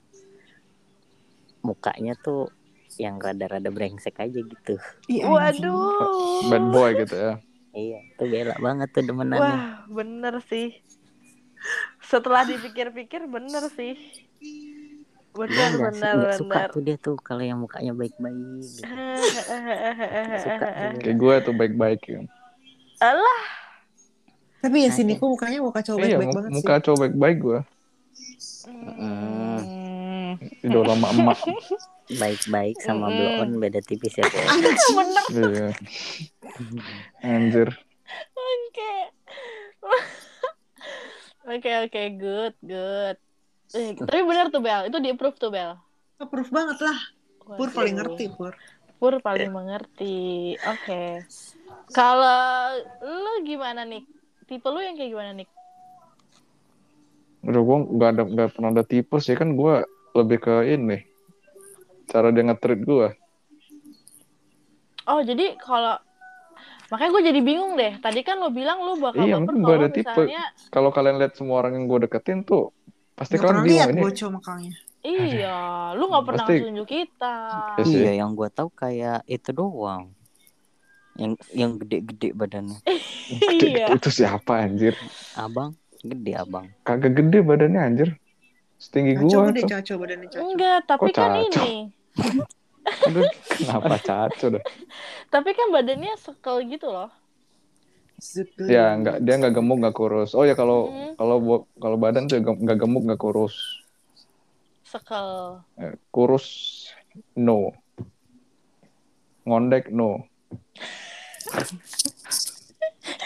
[1.60, 2.48] mukanya tuh
[2.98, 4.74] yang rada-rada brengsek aja gitu.
[5.04, 5.22] Anjing.
[5.22, 6.46] Waduh.
[6.46, 7.34] Bad boy gitu ya.
[7.70, 9.36] Iya, tuh bela banget tuh demenannya.
[9.38, 10.80] Wah, bener sih.
[12.00, 14.00] Setelah dipikir-pikir bener sih.
[15.30, 16.68] Bener, nggak- bener, nggak suka bener.
[16.72, 18.80] tuh dia tuh kalau yang mukanya baik-baik gitu.
[20.38, 20.98] suka tuh.
[20.98, 22.20] Kayak gue tuh baik-baik ya.
[22.98, 23.40] Alah,
[24.56, 25.12] Tapi ya si Ada.
[25.12, 27.58] Niko mukanya muka cowok Iya, baik-baik banget muka cowok baik-baik gue.
[28.66, 30.32] Hmm.
[30.62, 31.38] Idola sama emak.
[32.06, 33.18] Baik-baik sama Mm-mm.
[33.18, 34.38] blow on beda tipis ya, Bo.
[34.94, 35.24] bener.
[35.34, 35.68] Iya.
[37.26, 37.68] Anjir.
[38.38, 38.94] Oke.
[41.46, 43.16] Oke, oke, good, good.
[43.74, 45.74] Eh, tapi bener tuh Bel, itu di approve tuh Bel.
[46.16, 46.98] Proof banget lah.
[47.42, 48.54] Pur paling ngerti, Pur.
[49.02, 50.54] Pur paling mengerti.
[50.62, 51.26] Oke.
[51.90, 54.02] Kalau lu gimana nih?
[54.46, 55.48] Tipe lu yang kayak gimana nih?
[57.46, 59.74] Udah gue nggak ada nggak pernah ada tipe sih kan gue
[60.18, 60.98] lebih ke ini
[62.06, 63.08] cara dia nge-treat gue.
[65.04, 65.98] Oh, jadi kalau
[66.88, 67.94] makanya gue jadi bingung deh.
[67.96, 70.10] Tadi kan lo bilang lo bakal Iya, baper gue kalau ada tipe.
[70.10, 72.74] misalnya Kalau kalian lihat semua orang yang gue deketin tuh
[73.12, 74.02] pasti Gak kalian pernah bingung ini.
[74.02, 74.72] bocah makanya.
[75.00, 75.56] iya,
[75.94, 77.34] lu nggak pernah Pasti- tunjuk kita.
[77.78, 77.86] Iya.
[77.86, 80.10] Iya, yang gua tahu kayak itu doang.
[81.14, 82.78] Yang yang gede-gede badannya.
[83.40, 83.86] Gede, iya.
[83.88, 84.98] Itu siapa anjir?
[85.32, 86.66] Abang, gede abang.
[86.82, 88.08] Kagak gede badannya anjir.
[88.76, 89.70] Setinggi Caco gue deh tuh.
[89.72, 90.40] caco badannya caco.
[90.42, 91.44] Enggak, tapi Kok kan caco?
[91.64, 91.72] ini.
[93.06, 94.64] Aduh, kenapa caco dah?
[95.26, 97.10] Tapi kan badannya sekel gitu loh.
[98.16, 98.64] Zuku.
[98.64, 100.32] Ya nggak dia nggak gemuk nggak kurus.
[100.32, 101.12] Oh ya kalau Hmm.
[101.16, 101.36] kalau
[101.76, 103.52] kalau badan tuh gem- nggak gemuk nggak kurus.
[104.82, 105.60] Sekel.
[105.76, 106.46] Eh, kurus
[107.34, 107.76] no.
[109.42, 110.24] Ngondek no.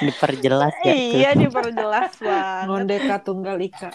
[0.00, 0.92] Diperjelas ya.
[0.92, 2.64] Iya, diperjelas banget.
[2.66, 3.92] Ngondeka tunggal ika.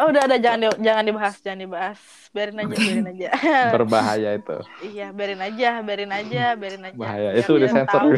[0.00, 2.00] Oh, udah ada jangan di- jangan dibahas, jangan dibahas.
[2.32, 3.28] Biarin aja, biarin aja.
[3.76, 4.56] Berbahaya itu.
[4.82, 6.96] iya, biarin aja, biarin aja, biarin aja.
[6.96, 7.28] Bahaya.
[7.30, 8.10] Biar Itu disensor tahu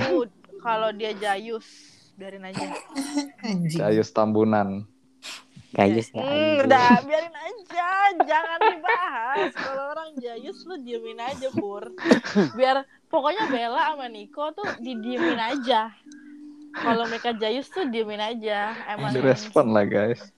[0.62, 1.66] kalau dia jayus.
[2.14, 2.62] Biarin aja.
[3.66, 4.86] Jayus tambunan.
[5.74, 6.22] Kayus ya.
[6.22, 7.88] Hmm, udah biarin aja,
[8.22, 9.50] jangan dibahas.
[9.52, 11.90] Kalau orang jayus lu diemin aja, Pur.
[12.54, 15.90] Biar pokoknya Bella sama Niko tuh didiemin aja.
[16.74, 18.74] Kalau mereka jayus tuh diemin aja.
[18.86, 20.33] Emang Direspon lah guys.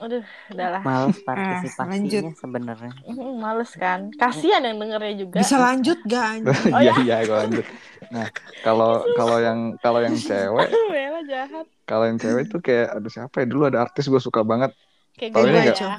[0.00, 0.80] Aduh, udahlah.
[0.80, 1.26] Males lanjut.
[1.28, 2.92] partisipasinya sebenarnya.
[3.36, 4.08] Males kan.
[4.16, 5.38] Kasihan yang dengernya juga.
[5.38, 6.56] Bisa lanjut gak anjing?
[6.74, 6.94] Oh, Iya ya?
[7.04, 7.66] iya gue lanjut.
[8.10, 8.26] Nah
[8.64, 11.66] kalau kalau yang kalau yang cewek Bella jahat.
[11.84, 14.72] kalau yang cewek tuh kayak aduh siapa ya dulu ada artis gue suka banget
[15.14, 15.98] Kayak gue ini ya.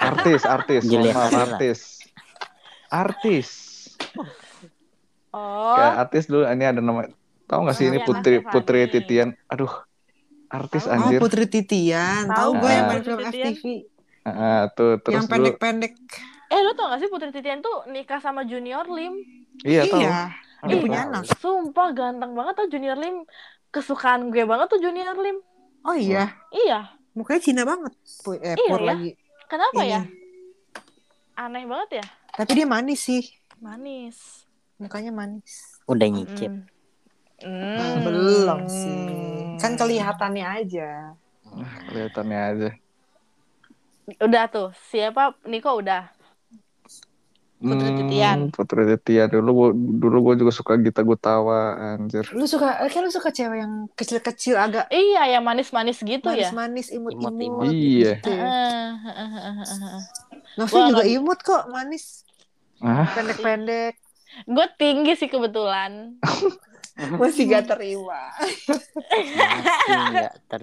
[0.00, 1.12] artis artis Fadila.
[1.34, 1.78] artis
[2.88, 3.48] artis
[5.34, 7.10] Oh, kayak artis dulu ini ada nama
[7.50, 8.34] tahu nggak sih ini Diana Putri.
[8.46, 9.72] Putri Titian aduh
[10.56, 10.90] artis Tahu.
[10.90, 12.24] Oh, anjir Putri Titian.
[12.26, 12.88] Tahu gue yang Ah.
[12.88, 13.52] main film Putri Titian.
[13.52, 13.64] FTV.
[14.24, 15.92] Ah, tuh terus Yang pendek-pendek.
[16.46, 19.14] eh lu tau gak sih Putri Titian tuh nikah sama Junior Lim?
[19.62, 20.18] iya tahu Iya.
[20.62, 21.28] Dia Ih, punya anak.
[21.36, 23.28] Sumpah ganteng banget tuh Junior Lim.
[23.68, 25.36] Kesukaan gue banget tuh Junior Lim.
[25.82, 26.32] Oh iya.
[26.48, 27.92] Iya, Mukanya Cina banget.
[28.18, 28.80] Pu- Eh, Iya ya.
[28.80, 29.10] lagi.
[29.44, 29.92] kenapa Ini.
[29.92, 30.02] ya?
[31.36, 32.04] Aneh banget ya.
[32.32, 33.22] Tapi dia manis sih.
[33.58, 34.48] Manis.
[34.76, 35.78] Mukanya manis.
[35.84, 36.50] Udah nyicip.
[37.36, 37.76] Mm.
[37.76, 37.94] Mm.
[38.00, 39.43] belum sih.
[39.56, 41.14] Kan kelihatannya aja.
[41.86, 42.70] kelihatannya aja
[44.18, 44.68] Udah tuh.
[44.86, 45.38] Siapa?
[45.44, 46.12] Niko udah.
[47.56, 48.38] Putri Hmm, Titian.
[48.50, 53.08] Putri Titian dulu gua, dulu gue juga suka Gita Gutawa anjir Lu suka, kan lu
[53.08, 56.52] suka cewek yang kecil-kecil agak Iya, yang manis-manis gitu ya.
[56.52, 57.32] manis-manis, imut-imut.
[57.32, 57.72] Imut-imut.
[57.72, 58.20] Iya.
[58.20, 58.28] Gitu.
[58.28, 59.98] Heeh.
[60.54, 62.04] Novi Wah, juga kan- imut kok, manis.
[62.78, 63.96] ah Pendek-pendek.
[64.44, 66.20] Gue tinggi sih kebetulan.
[67.16, 68.20] Masih gak terima.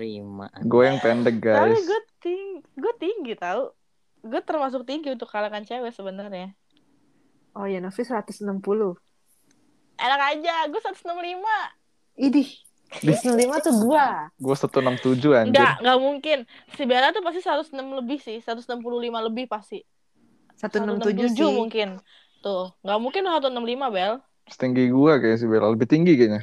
[0.01, 0.49] Terima.
[0.65, 3.77] gue yang pendek Tapi guys gue tinggi, gue tinggi tau.
[4.25, 6.57] Gue termasuk tinggi untuk kalangan cewek sebenarnya.
[7.53, 8.41] Oh ya, Novi 160.
[10.01, 12.17] Enak aja, gue 165.
[12.17, 12.49] Idih.
[12.91, 14.27] 165 tuh gua.
[14.35, 16.37] gue 167 anjir Enggak, enggak mungkin.
[16.75, 18.81] Si Bella tuh pasti 106 lebih sih, 165
[19.29, 19.85] lebih pasti.
[20.57, 21.45] 167 sih.
[21.53, 22.01] mungkin.
[22.41, 24.17] Tuh, nggak mungkin 165 Bel.
[24.51, 26.39] Setinggi gue kayak si Bella lebih tinggi kayaknya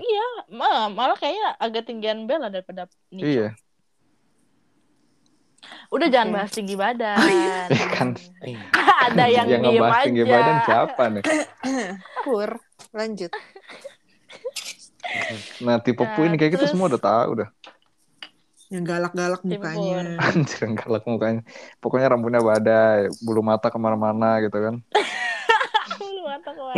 [0.48, 3.22] Ma- malah kayaknya agak tinggian Bella daripada Nico.
[3.22, 3.48] iya
[5.88, 7.16] Udah jangan bahas tinggi badan.
[7.70, 8.14] Ya kan.
[8.40, 10.02] Eh, Ada yang, yang diem aja.
[10.02, 11.22] tinggi badan siapa nih
[12.24, 12.48] Pur.
[12.90, 13.28] Lanjut.
[15.64, 17.48] nah tipe Nah, pu ini kayak kita terus- semua udah tahu dah
[18.68, 20.14] Yang galak-galak mukanya.
[20.18, 21.40] anjir yang galak mukanya
[21.78, 24.74] pokoknya rambutnya badai bulu mata ke mana-mana gitu kan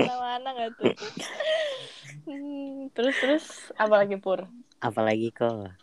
[0.01, 0.93] ke mana-mana gak tuh?
[2.23, 4.45] Hmm, terus terus apa lagi pur?
[4.79, 5.77] apalagi kok.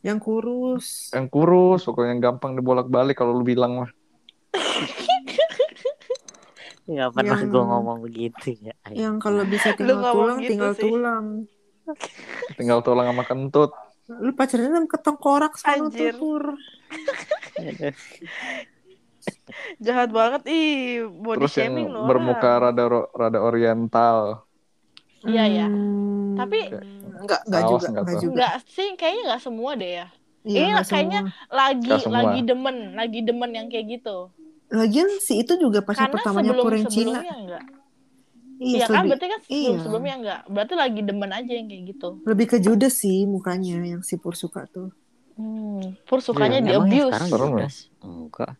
[0.00, 1.10] Yang kurus.
[1.10, 3.90] yang kurus pokoknya yang gampang dibolak-balik kalau lu bilang mah
[6.82, 8.74] Nggak pernah Yang- gue ngomong begitu ya.
[8.90, 10.82] Yang kalau bisa tinggal tulang, gitu tinggal sih.
[10.82, 11.26] tulang.
[12.54, 13.70] tinggal tulang sama kentut
[14.08, 16.54] Lu pacaran sama ketengkorak sama aduh.
[19.82, 20.70] Jahat banget ih
[21.04, 22.62] body terus yang shaming lu bermuka orang.
[22.64, 24.18] rada ro- rada oriental
[25.22, 25.66] Iya ya.
[25.66, 26.66] Hmm, Tapi-
[27.16, 28.32] enggak enggak Awas juga, nggak juga.
[28.32, 30.06] Enggak sih, kayaknya enggak semua deh ya.
[30.42, 31.50] Iya, Ini enggak kayaknya semua.
[31.52, 34.16] Lagi Nggak lagi demen, lagi demen yang kayak gitu.
[34.68, 37.18] Lagian si itu juga pacar Karena pertamanya sebelum Pur yang Cina.
[37.22, 37.64] enggak.
[38.56, 39.78] Iya, Iya kan lebih, berarti kan sebelum iya.
[39.78, 40.40] sebelumnya enggak.
[40.48, 42.08] Berarti lagi demen aja yang kayak gitu.
[42.24, 44.90] lebih ke judes sih mukanya yang si Pur suka tuh.
[45.32, 47.14] Hmm, Pur sukanya Iya, di yang abuse.
[47.22, 47.68] sekarang ya?
[48.00, 48.52] Enggak.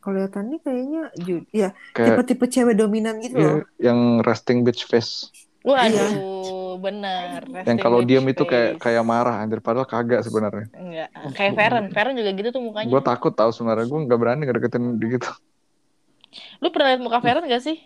[0.00, 3.60] Kelihatannya kayaknya ju ya kayak tipe-tipe cewek dominan gitu iya, loh.
[3.76, 5.28] yang resting bitch face
[5.60, 6.80] Waduh, Iya.
[6.80, 7.40] bener.
[7.68, 10.72] Yang kalau diem itu kayak kayak marah anjir padahal kagak sebenarnya.
[10.72, 11.84] Enggak, kayak Feren.
[11.92, 12.88] Feren juga gitu tuh mukanya.
[12.88, 15.28] Gue takut tahu sebenarnya gue nggak berani ngedeketin gitu.
[16.64, 17.76] Lu pernah liat muka Feren gak sih?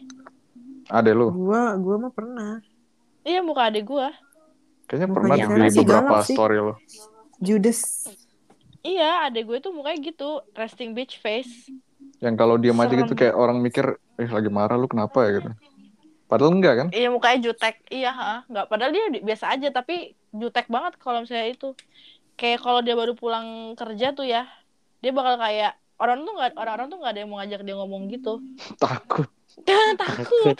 [0.86, 1.32] Ada lu.
[1.32, 2.60] Gua gua mah pernah.
[3.24, 4.12] Iya, muka adik gua.
[4.84, 6.74] Kayaknya Mukanya pernah di sih beberapa story lo.
[7.40, 8.06] Judas.
[8.84, 11.72] Iya, adik gue tuh mukanya gitu, resting bitch face.
[12.24, 15.50] Yang kalau diem aja gitu kayak orang mikir, eh lagi marah lu kenapa ya gitu.
[16.24, 16.88] Padahal enggak kan?
[16.88, 17.74] Iya, mukanya jutek.
[17.92, 18.32] Iya, ha.
[18.48, 21.68] Enggak, padahal dia di- biasa aja, tapi jutek banget kalau misalnya itu.
[22.40, 24.48] Kayak kalau dia baru pulang kerja tuh ya,
[25.04, 28.02] dia bakal kayak orang tuh nggak orang-orang tuh nggak ada yang mau ngajak dia ngomong
[28.10, 28.32] gitu.
[28.82, 29.28] Takut.
[30.02, 30.56] takut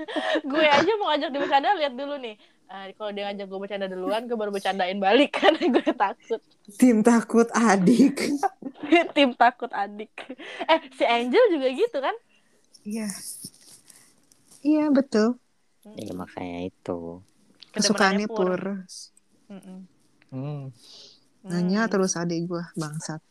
[0.50, 2.34] gue aja mau ngajak dia bercanda lihat dulu nih
[2.66, 6.40] Eh, kalau dia ngajak gue bercanda duluan gue baru bercandain balik karena gue takut
[6.74, 8.34] Tim takut adik.
[9.14, 10.10] tim takut adik
[10.66, 12.14] eh si Angel juga gitu kan
[12.82, 13.06] Iya.
[14.62, 15.38] Iya betul.
[15.94, 17.22] ya makanya itu
[17.70, 18.82] Kesukaannya pur.
[19.46, 20.70] Hmm.
[21.46, 21.90] Nanya Hmm.
[21.90, 23.22] terus adik gua bangsat.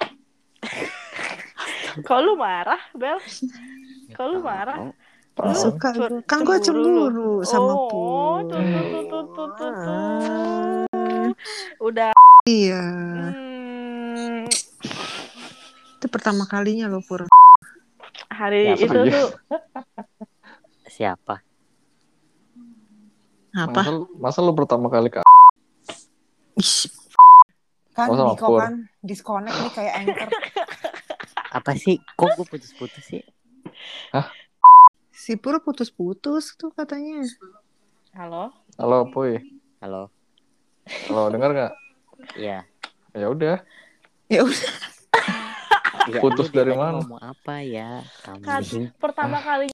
[2.08, 3.20] kalau lu marah Bel
[4.12, 4.92] kalau lu marah
[5.36, 6.08] Lu Suka gua.
[6.24, 8.40] Kan gua cemburu sama oh, pur.
[8.48, 11.28] tuh, tuh, tuh, tuh, tuh, tuh, tuh.
[11.84, 12.12] udah
[12.46, 12.84] Iya.
[13.36, 14.48] hmm,
[16.00, 17.28] Itu pertama kalinya loh pur.
[18.32, 19.12] hari Ya, itu iya.
[19.12, 19.32] tuh
[20.88, 21.40] siapa
[23.56, 23.80] Apa?
[23.80, 25.20] Masa, masa lu pertama kali ke
[26.60, 26.88] Ih.
[27.96, 30.30] Kan Oh, Niko kan disconnect nih kayak anchor.
[31.56, 33.24] apa sih kok gue putus-putus sih
[35.26, 37.26] Si Pur putus-putus tuh katanya.
[38.14, 39.42] halo Halo, Puy.
[39.82, 40.14] halo
[41.10, 41.74] Halo, dengar nggak?
[42.38, 42.62] ya
[43.10, 43.58] Ya udah.
[44.30, 44.74] Ya udah.
[46.06, 47.02] Ya, Putus dari mana?
[47.02, 49.66] ngomong apa ya kambing pertama kali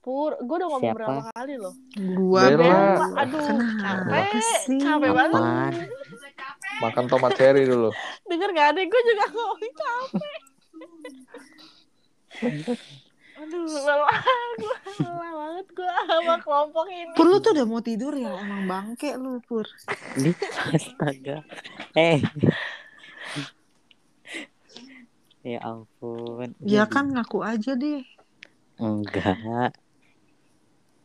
[0.00, 0.96] pur gue udah ngomong Siapa?
[0.96, 2.56] berapa kali loh Gua Bella.
[2.56, 5.42] Bella, aduh Kenapa capek capek banget
[6.80, 7.92] Makan tomat cherry dulu.
[8.24, 10.40] denger gak ada gue juga ngomong capek
[13.54, 14.18] aduh lelah
[14.54, 18.66] gue lelah banget gue sama kelompok ini Pur lu tuh udah mau tidur ya emang
[18.66, 19.62] bangke lu Pur.
[20.68, 21.46] Astaga.
[21.94, 22.18] Eh.
[25.44, 26.56] ya ampun.
[26.58, 28.02] Ya Jadi- kan ngaku aja deh.
[28.74, 29.76] Enggak.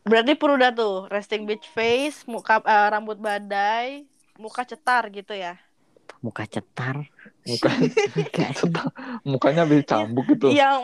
[0.00, 5.54] berarti pur udah tuh resting bitch face muka eh, rambut badai muka cetar gitu ya
[6.18, 7.06] Muka cetar.
[7.48, 7.70] Muka,
[8.60, 8.90] Enggak.
[9.22, 10.50] mukanya habis cambuk gitu.
[10.50, 10.82] yang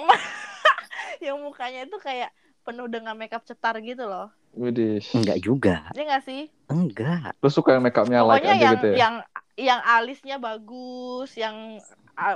[1.26, 2.30] yang mukanya itu kayak
[2.62, 5.04] penuh dengan makeup cetar gitu loh Widih.
[5.12, 5.84] Enggak juga.
[5.92, 7.36] Iya gak sih Enggak.
[7.38, 8.96] Lu suka yang makeupnya like pokoknya aja yang gitu ya?
[8.96, 9.14] yang
[9.54, 11.76] yang alisnya bagus yang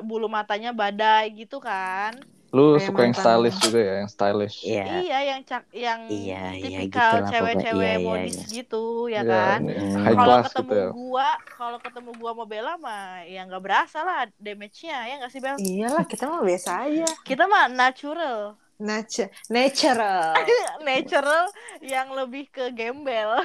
[0.02, 2.12] bulu matanya badai gitu kan
[2.50, 4.56] Lu Kayak suka yang stylish juga ya, yang stylish.
[4.60, 4.84] Iya.
[5.00, 7.86] iya yang cak yang Iya, iya, tipikal gitulah cewek-cewek pokoknya.
[7.86, 8.46] Iya, iya, modis iya.
[8.52, 9.60] gitu ya Iya, kan
[10.02, 10.88] high kalau ketemu gitu ya.
[10.90, 15.40] gua kalau ketemu gua sama Bella mah ya nggak berasa lah damage-nya ya nggak sih
[15.40, 17.06] Bel Iyalah kita mah biasa aja.
[17.22, 20.32] kita mah natural Nature, natural.
[20.88, 21.44] natural
[21.80, 23.44] yang lebih ke gembel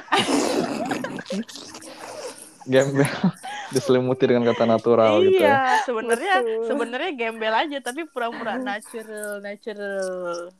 [2.66, 3.06] Gembel
[3.68, 5.46] diselimuti dengan kata natural gitu ya.
[5.46, 6.64] iya sebenarnya Betul.
[6.66, 10.50] sebenarnya gembel aja tapi pura-pura natural natural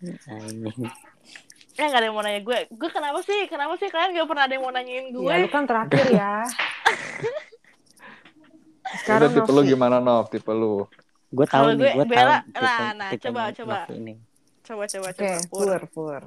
[0.00, 0.70] Nah, ini.
[1.74, 4.46] Eh gak ada yang mau nanya gue Gue kenapa sih Kenapa sih kalian gak pernah
[4.46, 6.40] ada yang mau nanyain gue Ya lu kan terakhir ya.
[8.88, 10.32] Udah Sekarang tipe lu gimana Nov?
[10.32, 10.88] Tipe lu.
[11.28, 12.28] Gue tahu nih, gue, tahu.
[12.56, 13.78] nah, nah, coba, coba.
[13.92, 14.14] Ini.
[14.64, 15.64] Coba coba coba Pur.
[15.64, 16.22] pur, pur.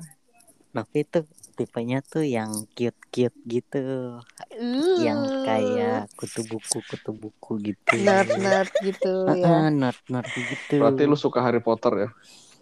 [0.71, 1.27] Novi tuh
[1.59, 4.17] tipenya tuh yang cute-cute gitu.
[4.55, 4.97] Uh.
[5.03, 7.93] Yang kayak kutu buku, kutu buku gitu.
[7.99, 9.67] Nerd, nerd gitu ya.
[9.67, 10.79] Nerd-nerd gitu.
[10.79, 12.09] Berarti lu suka Harry Potter ya?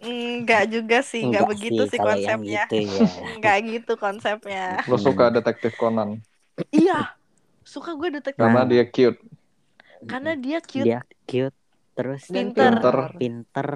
[0.00, 3.04] Enggak juga sih Enggak Enggak begitu sih, konsepnya gitu ya.
[3.36, 6.24] Enggak gitu konsepnya Lu suka detektif Conan?
[6.72, 7.12] Iya
[7.68, 9.20] Suka gue detektif Karena dia cute.
[10.08, 11.59] Karena dia cute Dia cute,
[12.00, 12.80] terus Pinter.
[12.80, 12.96] Pinter.
[13.20, 13.68] pinter.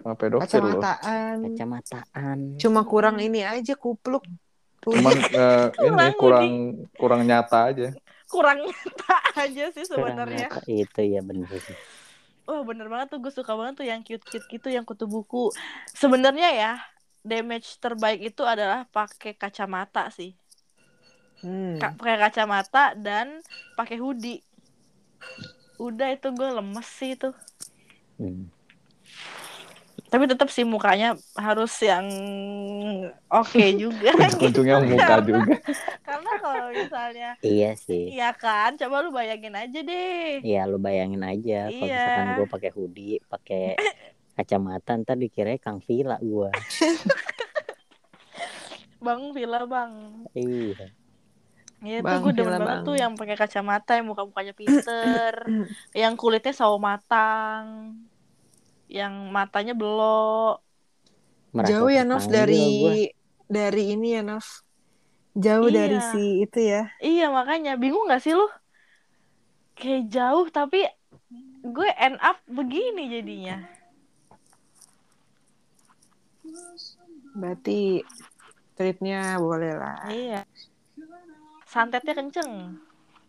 [0.00, 1.36] Kacamataan.
[1.44, 2.38] kacamataan.
[2.60, 4.24] Cuma kurang ini aja kupluk.
[4.80, 6.48] Cuman eh, ini Kurang kurang
[6.96, 7.88] kurang nyata aja.
[8.28, 10.48] Kurang nyata aja sih sebenarnya.
[10.64, 11.76] Itu ya bener sih.
[12.48, 15.52] Wah bener banget tuh gue suka banget tuh yang cute-cute gitu yang kutu buku.
[15.92, 16.72] Sebenarnya ya
[17.20, 20.32] damage terbaik itu adalah pakai kacamata sih.
[21.44, 21.76] Hmm.
[21.76, 23.44] Ka- pakai kacamata dan
[23.76, 24.40] pakai hoodie.
[25.76, 27.32] Udah itu gue lemes sih itu.
[28.20, 28.52] Hmm.
[30.06, 32.02] Tapi tetap sih mukanya harus yang
[33.26, 34.10] oke juga.
[34.36, 35.54] Ujungnya muka juga.
[36.08, 38.10] Karena kalau misalnya Iya sih.
[38.12, 40.42] Iya kan, coba lu bayangin aja deh.
[40.42, 41.94] Iya lu bayangin aja kalau Iya.
[41.94, 43.62] misalkan gue pakai hoodie, pakai
[44.36, 46.50] kacamata ntar dikira Kang Vila gue.
[48.98, 49.92] Bang Villa bang.
[50.34, 50.90] Iya.
[51.80, 52.84] Iya tuh Bang, gue demen banget Bang.
[52.84, 55.32] tuh yang pakai kacamata, yang muka-mukanya pinter,
[55.94, 57.96] yang kulitnya sawo matang,
[58.90, 60.58] yang matanya belok.
[61.54, 62.94] Merasa Jauh ya Nov dari gua.
[63.46, 64.46] dari ini ya Nov.
[65.32, 65.76] Jauh Iya.
[65.78, 66.82] dari si itu ya.
[66.98, 68.46] Iya makanya bingung gak sih lu?
[69.74, 70.84] Kayak jauh tapi
[71.62, 73.62] gue end up begini jadinya.
[77.30, 78.02] Berarti
[78.74, 79.96] tripnya boleh lah.
[80.10, 80.42] Iya.
[81.64, 82.74] Santetnya kenceng.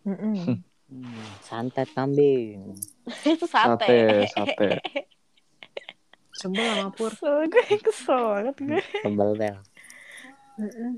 [0.02, 0.58] Mm-mm.
[0.90, 2.74] Hmm, santet kambing.
[3.22, 4.26] Itu sate.
[4.26, 4.68] Sate, sate.
[6.42, 7.14] Sebel sama Pur.
[7.14, 8.82] Kesel gue kesel banget gue.
[9.06, 9.56] Tebel bel.
[10.58, 10.92] Mm-mm.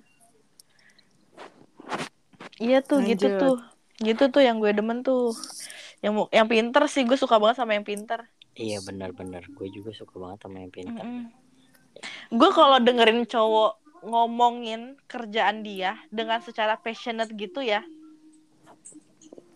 [2.57, 3.43] Iya tuh gitu Lanjut.
[3.45, 3.57] tuh.
[4.01, 5.37] Gitu tuh yang gue demen tuh.
[6.01, 8.25] Yang yang pinter sih gue suka banget sama yang pinter.
[8.57, 9.45] Iya benar-benar.
[9.53, 11.05] Gue juga suka banget sama yang pintar.
[12.33, 17.85] Gue kalau dengerin cowok ngomongin kerjaan dia dengan secara passionate gitu ya.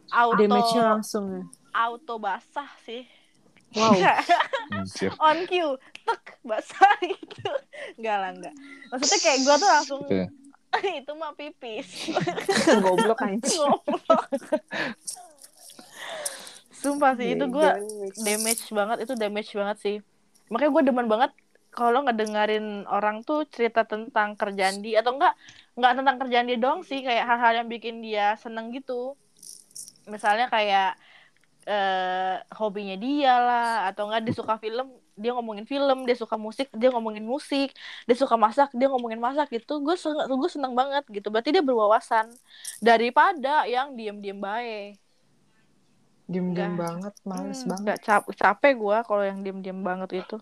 [0.09, 0.41] Auto
[0.81, 1.43] langsung ya.
[1.77, 3.05] auto basah sih.
[3.77, 3.95] Wow.
[5.29, 5.77] On cue,
[6.07, 7.53] tek basah gitu.
[8.01, 8.55] Enggak lah enggak.
[8.89, 10.29] Maksudnya kayak gue tuh langsung Gitu ya.
[11.01, 12.13] itu mah pipis.
[12.81, 13.61] Goblok anjing.
[13.61, 14.25] Goblok.
[16.79, 17.69] Sumpah sih itu gue
[18.23, 19.97] damage banget itu damage banget sih
[20.49, 21.33] makanya gue demen banget
[21.75, 25.37] kalau ngedengerin orang tuh cerita tentang kerjaan dia atau enggak
[25.79, 29.15] enggak tentang kerjaan dia doang sih kayak hal-hal yang bikin dia seneng gitu
[30.09, 30.97] misalnya kayak
[31.71, 34.87] eh hobinya dia lah atau enggak dia suka film
[35.23, 37.69] dia ngomongin film dia suka musik dia ngomongin musik
[38.09, 41.65] dia suka masak dia ngomongin masak gitu gue seneng gue seneng banget gitu berarti dia
[41.69, 42.27] berwawasan
[42.89, 44.97] daripada yang diem-diem baik
[46.33, 46.83] Diem-diem Enggak.
[46.83, 47.83] banget, males Hmm, banget.
[47.83, 50.35] nggak cap capek gue kalau yang diem-diem banget itu.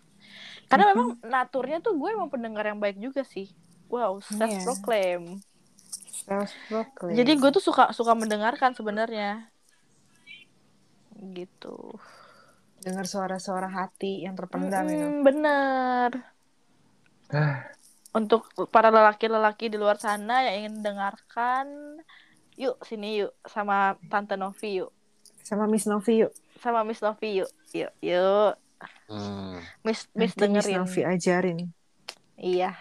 [0.69, 0.93] Karena Mhm.
[0.93, 3.47] memang naturnya tuh gue emang pendengar yang baik juga sih.
[3.93, 5.23] Wow, self proclaim.
[6.21, 7.19] Self-proclaim.
[7.19, 9.25] Jadi gue tuh suka suka mendengarkan sebenarnya.
[11.17, 11.77] Gitu.
[12.77, 15.11] dengar suara-suara hati yang terpendam itu.
[15.11, 16.11] Mm-mm, bener.
[18.15, 21.67] Untuk para lelaki-lelaki di luar sana yang ingin mendengarkan,
[22.57, 24.93] yuk sini yuk sama Tante Novi yuk,
[25.43, 26.33] Sama Miss Novi yuk.
[26.63, 28.55] sama Miss Novi yuk, yuk yuk,
[29.11, 29.61] Hmm.
[29.85, 30.77] Miss Miss Nanti Miss dengerin.
[30.79, 31.59] Novi ajarin.
[32.39, 32.73] Iya.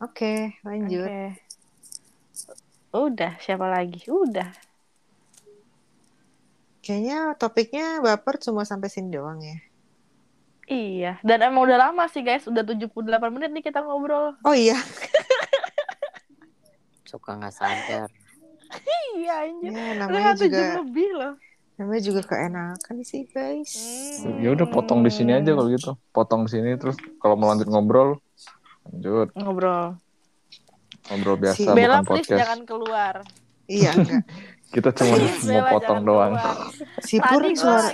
[0.00, 1.04] Oke, lanjut.
[1.04, 1.36] Oke.
[2.90, 4.02] Udah, siapa lagi?
[4.10, 4.50] Udah.
[6.90, 9.54] Kayaknya topiknya baper cuma sampai sini doang ya.
[10.66, 14.34] Iya, dan emang udah lama sih guys, udah 78 menit nih kita ngobrol.
[14.42, 14.74] Oh iya,
[17.04, 18.08] Suka nggak sadar.
[19.14, 19.70] Iya anjir.
[19.70, 21.34] ya, namanya satu juga lebih loh.
[21.74, 23.72] namanya juga keenakan sih guys.
[24.20, 24.36] Hmm.
[24.38, 25.90] Ya udah potong di sini aja kalau gitu.
[26.10, 28.20] Potong di sini terus kalau mau lanjut ngobrol
[28.84, 29.96] lanjut Ngobrol.
[31.06, 32.40] ngobrol biasa Si Bella bukan please podcast.
[32.44, 33.14] jangan keluar.
[33.64, 34.22] Iya enggak.
[34.70, 36.32] Kita cuma Please, mau potong doang.
[37.02, 37.90] Si Pur nih suara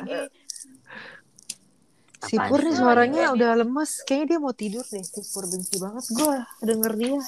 [2.26, 3.90] si Pur nih suaranya Lagi- udah lemes.
[4.04, 5.04] Kayaknya dia mau tidur deh.
[5.04, 7.18] Si Pur benci banget gue denger dia.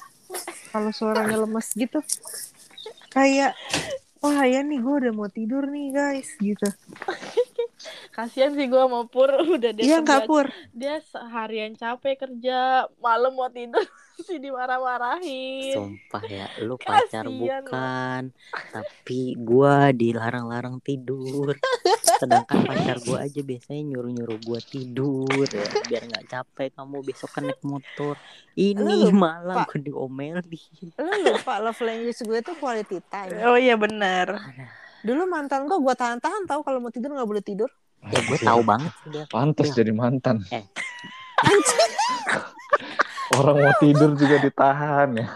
[0.69, 2.05] Kalau suaranya lemes gitu.
[3.09, 3.57] Kayak
[4.21, 6.69] wah ya nih gue udah mau tidur nih guys gitu.
[8.11, 10.47] Kasihan sih gue mau Pur udah dia Iya kerja- enggak Pur?
[10.71, 12.59] dia seharian capek kerja,
[12.99, 13.83] malam mau tidur
[14.27, 15.73] sih dimarah-marahin.
[15.73, 18.23] Sumpah ya, lu pacar Kasian, bukan,
[18.69, 21.55] tapi gua dilarang-larang tidur.
[22.19, 27.47] Sedangkan pacar gua aja biasanya nyuruh-nyuruh gua tidur ya, biar nggak capek kamu besok kan
[27.47, 28.19] naik motor.
[28.55, 30.43] Ini Lu malam gua diomelin.
[30.99, 33.39] Lu lupa love language gue tuh quality time.
[33.45, 34.35] Oh iya bener.
[35.05, 37.71] Dulu mantan gue gue tahan-tahan tahu kalau mau tidur nggak boleh tidur.
[38.11, 38.93] Ya gue tahu banget.
[39.31, 40.43] Pantas jadi mantan.
[40.51, 40.65] Eh.
[43.39, 45.27] Orang mau tidur juga ditahan ya.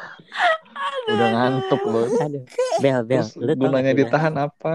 [1.11, 2.07] Udah ngantuk loh.
[2.09, 2.44] Aduh.
[2.81, 4.03] Bel, Bel, Terus lu gunanya gak Bel?
[4.07, 4.72] ditahan apa?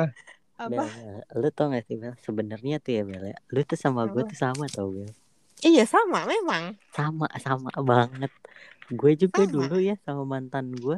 [0.60, 0.70] Apa?
[0.70, 0.88] Bel,
[1.40, 2.14] lu tau gak sih Bel?
[2.22, 5.10] Sebenarnya tuh ya Bel ya, lu tuh sama gue tuh sama tau Bel.
[5.66, 6.78] Iya sama memang.
[6.94, 8.30] sama sama banget
[8.88, 9.52] gue juga Sama.
[9.52, 10.96] dulu ya sama mantan gue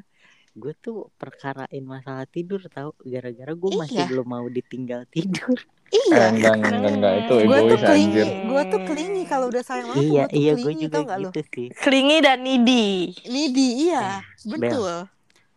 [0.59, 4.07] gue tuh perkarain masalah tidur tahu gara-gara gue masih Iya.
[4.07, 5.55] belum mau ditinggal tidur
[5.89, 6.29] Eh, Iya.
[6.29, 7.13] enggak, enggak, enggak.
[7.17, 8.27] Itu gue tuh kelingi, anjir.
[8.45, 11.39] gue tuh kelingi kalau udah sayang banget iya tuh iya gue kelingi juga tau gitu
[11.49, 12.87] sih Klingi dan needy.
[13.25, 14.03] Nidi iya,
[14.45, 14.51] Bel.
[14.53, 14.93] betul.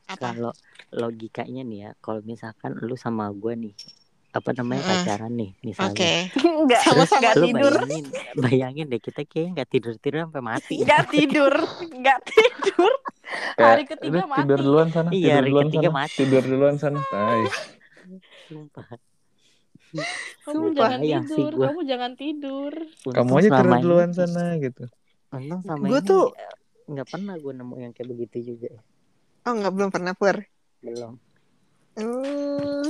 [0.08, 0.52] Kalau
[0.88, 3.74] logikanya nih ya kalau misalkan lu sama gue nih
[4.32, 4.92] apa namanya Mm-mm.
[4.98, 6.12] pacaran nih misalnya Oke.
[6.62, 7.72] Enggak, terus enggak lu tidur.
[7.76, 8.04] bayangin
[8.34, 11.54] bayangin deh kita kayaknya nggak tidur tidur sampai mati Enggak tidur.
[11.86, 12.92] Enggak tidur.
[13.52, 15.08] Kayak, Hari ketiga "Udah, tidur mati." duluan sana.
[15.08, 15.98] Iya, tidur hari duluan ketiga sana.
[15.98, 16.16] mati.
[16.18, 16.98] Tidur duluan sana.
[17.04, 17.42] Tai.
[18.42, 18.86] sumpah
[20.42, 21.52] Kamu Sumpah, jangan tidur.
[21.52, 21.66] gua.
[21.68, 22.72] Kamu jangan tidur.
[23.06, 24.84] Kamu aja tidur duluan sana gitu.
[25.30, 26.32] untung sama Gua ini tuh-
[26.84, 28.68] nggak pernah gue nemu yang kayak begitu juga
[29.42, 30.36] Oh nggak belum pernah pur.
[30.80, 31.12] belum
[31.92, 32.88] Hmm,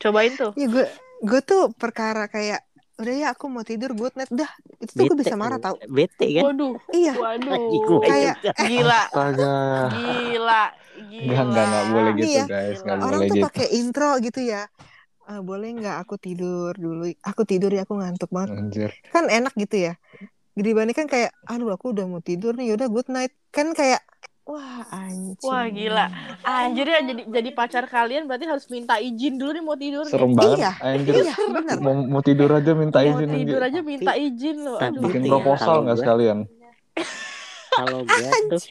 [0.00, 0.50] Cobain tuh.
[0.54, 0.86] ya gue
[1.20, 2.64] gue tuh perkara kayak
[2.96, 6.26] udah ya aku mau tidur good night dah itu tuh gue bisa marah tau bete
[6.34, 7.56] kan Waduh, iya waduh.
[8.02, 8.52] Kayak- juga.
[8.62, 9.56] Gila, Astaga.
[9.90, 10.62] gila,
[11.00, 11.22] gila.
[11.22, 12.44] Enggak, enggak, enggak boleh gitu Iya.
[12.46, 12.78] guys.
[12.78, 13.46] Enggak orang boleh tuh gitu.
[13.46, 14.62] pakai intro gitu ya
[15.22, 18.90] Eh, boleh nggak aku tidur dulu aku tidur ya aku ngantuk banget Anjir.
[19.08, 19.94] kan enak gitu ya
[20.52, 24.02] dibandingkan kayak aduh aku udah mau tidur nih yaudah good night kan kayak
[24.50, 26.06] wah anjing Wah, gila.
[26.42, 30.04] Anjir ya jadi jadi pacar kalian berarti harus minta izin dulu nih mau tidur.
[30.04, 30.58] Serem banget.
[30.58, 30.72] Iya.
[30.82, 31.12] Anjir.
[31.16, 33.28] iya bener Mau, mau tidur aja minta Mau izin.
[33.30, 33.70] tidur anjir.
[33.70, 34.76] aja minta izin loh.
[34.76, 35.02] tapi Aduh.
[35.06, 36.38] Bikin ya, proposal kalau nggak gue- sekalian?
[37.72, 38.62] kalau gue tuh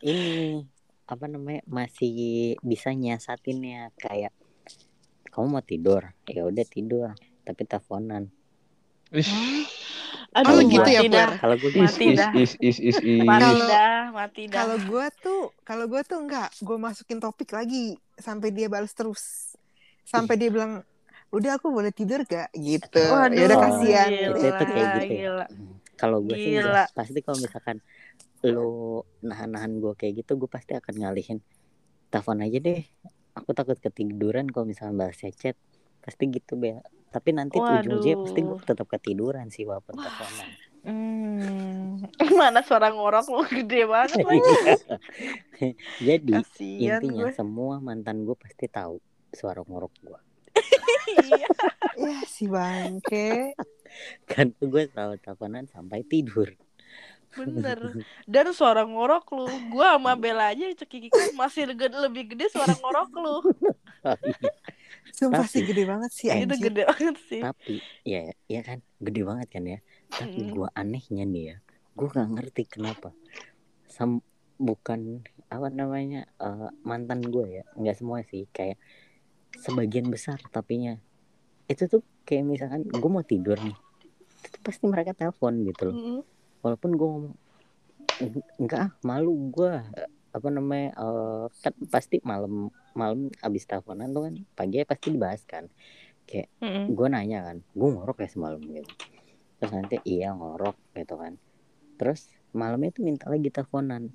[0.00, 0.62] ini
[1.04, 2.14] apa namanya masih
[2.60, 4.30] bisa nyiasatinnya kayak
[5.28, 7.10] kamu mau tidur ya udah tidur
[7.42, 8.30] tapi teleponan
[9.08, 9.30] Ish.
[10.36, 11.28] Aduh, Oh, gitu ya, Pur?
[11.40, 12.32] kalau gue Is, Mati is, dah.
[12.36, 13.24] is, is, is, is.
[13.24, 14.58] Mati dah, mati dah.
[14.60, 19.56] kalau gue tuh kalau gue tuh enggak gue masukin topik lagi sampai dia balas terus
[20.04, 20.84] sampai dia bilang
[21.34, 25.30] udah aku boleh tidur gak gitu Waduh, ya udah kasihan gila, itu kayak gitu ya.
[25.96, 26.62] kalau gue sih Gila.
[26.62, 26.88] enggak.
[26.94, 27.76] pasti kalau misalkan
[28.46, 28.68] lo
[29.24, 31.38] nahan-nahan gue kayak gitu gue pasti akan ngalihin
[32.12, 32.80] telepon aja deh
[33.34, 35.56] aku takut ketiduran kalau misalkan balas chat
[36.06, 36.78] pasti gitu be
[37.08, 37.82] tapi nanti Waduh.
[37.82, 40.48] ujung-ujungnya pasti gue tetap ketiduran sih walaupun teleponan
[40.86, 41.98] Hmm.
[42.38, 44.22] Mana suara ngorok lu gede banget.
[44.22, 45.74] Iya.
[45.98, 47.34] jadi Kasian intinya gue.
[47.34, 50.20] semua mantan gue pasti tahu suara ngorok gue
[51.26, 51.48] Iya.
[51.98, 53.58] ya si bangke
[54.24, 56.54] kan gue selalu teleponan sampai tidur
[57.34, 58.00] Bener.
[58.24, 59.44] Dan suara ngorok lu.
[59.68, 63.36] Gua sama Bella aja cekikikan masih gede, lebih gede suara ngorok lu.
[65.16, 67.40] sumpah Tapi- sih gede banget sih Eh, Itu gede banget sih.
[67.40, 70.50] tapi ya ya kan gede banget kan ya tapi Mm.
[70.52, 71.56] gue anehnya nih ya
[71.94, 73.16] gue gak ngerti kenapa
[73.86, 74.20] Sam
[74.56, 78.76] bukan apa namanya eh, mantan gue ya nggak semua sih kayak
[79.54, 81.00] sebagian besar tapinya
[81.66, 83.72] itu tuh kayak misalkan gue mau tidur nih
[84.36, 86.20] itu tuh pasti mereka telepon gitu loh Mm-mm.
[86.60, 87.34] walaupun gue ngomong
[88.18, 89.72] "Eng- enggak ah malu gue
[90.30, 95.68] apa namanya eh, kan pasti malam malam abis teleponan tuh kan pagi pasti dibahas kan
[96.58, 96.90] Mm-mm.
[96.90, 98.90] gue nanya kan gue ngorok ya semalam gitu
[99.60, 101.38] terus nanti iya ngorok gitu kan
[102.00, 104.10] terus malamnya tuh minta lagi teleponan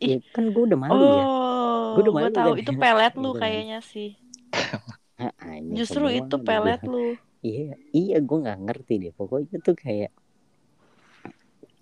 [0.00, 0.16] Ih.
[0.16, 2.78] ya kan gue udah malu ya Oh, Gua udah gua malu tahu kan itu ya.
[2.80, 4.10] pelet lu kayaknya sih.
[5.42, 7.06] Anjing, Justru itu udah pelet gua- lu.
[7.42, 10.10] iya iya gue nggak ngerti deh pokoknya tuh kayak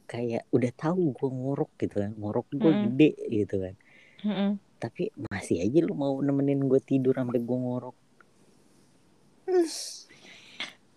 [0.08, 2.82] kayak udah tahu gue ngorok gitu kan ngorok gue Mm-mm.
[2.96, 3.74] gede gitu kan
[4.24, 4.50] Mm-mm.
[4.78, 7.96] Tapi masih aja lu mau nemenin gue tidur sampai gue ngorok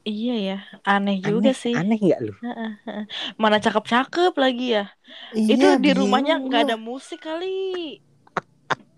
[0.02, 1.74] Iya ya, aneh juga aneh sih.
[1.74, 2.34] aneh nggak lu
[3.38, 4.90] Mana cakep-cakep lagi ya.
[5.32, 8.02] itu Iya, di rumahnya nggak ada musik kali.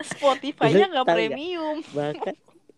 [0.00, 1.84] Spotify-nya nggak premium.
[1.92, 2.32] bahkan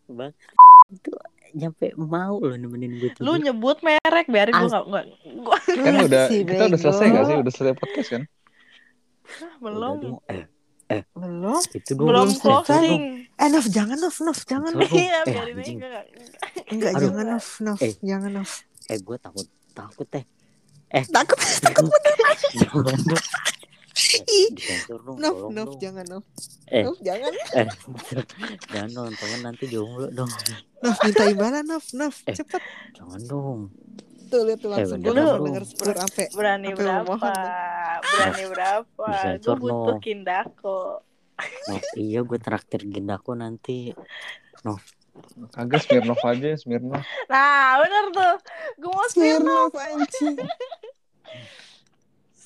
[0.07, 0.55] bahkan
[0.89, 1.11] itu
[1.53, 5.05] nyampe mau lo nemenin gue tidur Lu nyebut merek, biarin gua As- nggak nggak
[5.41, 7.37] gua Kan Lu udah kita udah selesai nggak sih?
[7.39, 8.23] Udah selesai podcast kan?
[9.59, 10.45] Belum eh
[11.13, 11.61] belum.
[11.73, 13.01] itu dong belum belum closing.
[13.29, 14.73] eh Nov jangan Nov Nov jangan.
[14.79, 16.01] Iya, Eh, biarin aja.
[16.69, 17.03] Enggak Aduh.
[17.05, 17.93] jangan Nov Nov Eh.
[18.01, 18.51] jangan Nov.
[18.87, 20.25] Eh gue takut takut teh
[21.07, 21.91] takut takut
[22.55, 23.25] jangan dong
[24.29, 24.49] Ih.
[24.53, 25.81] disensor dong Nov tolong Nov dong.
[25.81, 26.25] jangan Nov.
[26.69, 26.83] Eh.
[26.83, 27.33] Nov jangan.
[27.53, 27.67] Eh
[28.71, 30.31] jangan dong teman nanti jomblo dong.
[30.79, 32.15] Nov minta imbalan Nov Nov.
[32.23, 32.33] Eh.
[32.33, 32.63] cepet.
[32.93, 33.61] Jangan dong
[34.27, 35.45] tuh lihat tuh langsung bener gue dong.
[35.47, 35.65] denger
[35.97, 37.07] ape Berani berapa?
[37.07, 39.07] mohon Berani berapa?
[39.39, 40.03] Gue butuh no.
[40.03, 40.81] kindako.
[41.69, 43.93] Nov iya gue traktir gendako nanti
[45.49, 47.01] Kagak Smirnov aja, Smirnov.
[47.27, 48.37] Nah, bener tuh.
[48.77, 49.73] Gue mau Smirnoff.
[49.73, 50.37] Smirnov anjing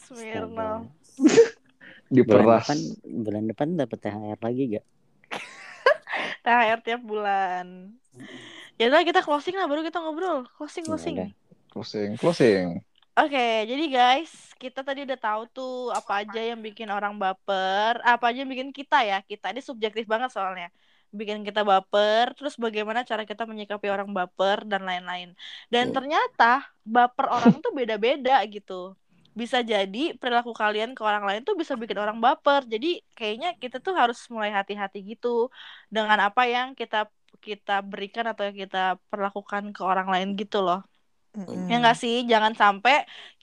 [0.07, 0.83] Smirnoff.
[2.11, 2.67] bulan Diperas.
[2.67, 4.87] depan bulan depan dapat THR lagi gak
[6.41, 7.95] THR tiap bulan.
[8.75, 10.49] Ya udah kita closing lah baru kita ngobrol.
[10.57, 11.15] Closing Ya closing.
[11.17, 11.31] udah.
[11.73, 12.85] Closing, closing.
[13.19, 13.39] Oke,
[13.71, 14.31] jadi guys,
[14.63, 18.71] kita tadi udah tahu tuh apa aja yang bikin orang baper, apa aja yang bikin
[18.79, 19.17] kita ya.
[19.31, 20.67] Kita ini subjektif banget soalnya.
[21.19, 25.29] Bikin kita baper, terus bagaimana cara kita menyikapi orang baper dan lain-lain.
[25.73, 25.95] Dan Hmm.
[25.95, 26.45] ternyata
[26.95, 28.73] baper orang tuh beda-beda gitu.
[29.41, 32.61] Bisa jadi perilaku kalian ke orang lain tuh bisa bikin orang baper.
[32.73, 35.29] Jadi kayaknya kita tuh harus mulai hati-hati gitu
[35.95, 36.97] dengan apa yang kita
[37.47, 38.79] kita berikan atau yang kita
[39.11, 40.79] perlakukan ke orang lain gitu loh.
[41.37, 41.71] Mm-mm.
[41.71, 42.95] Ya enggak sih, jangan sampai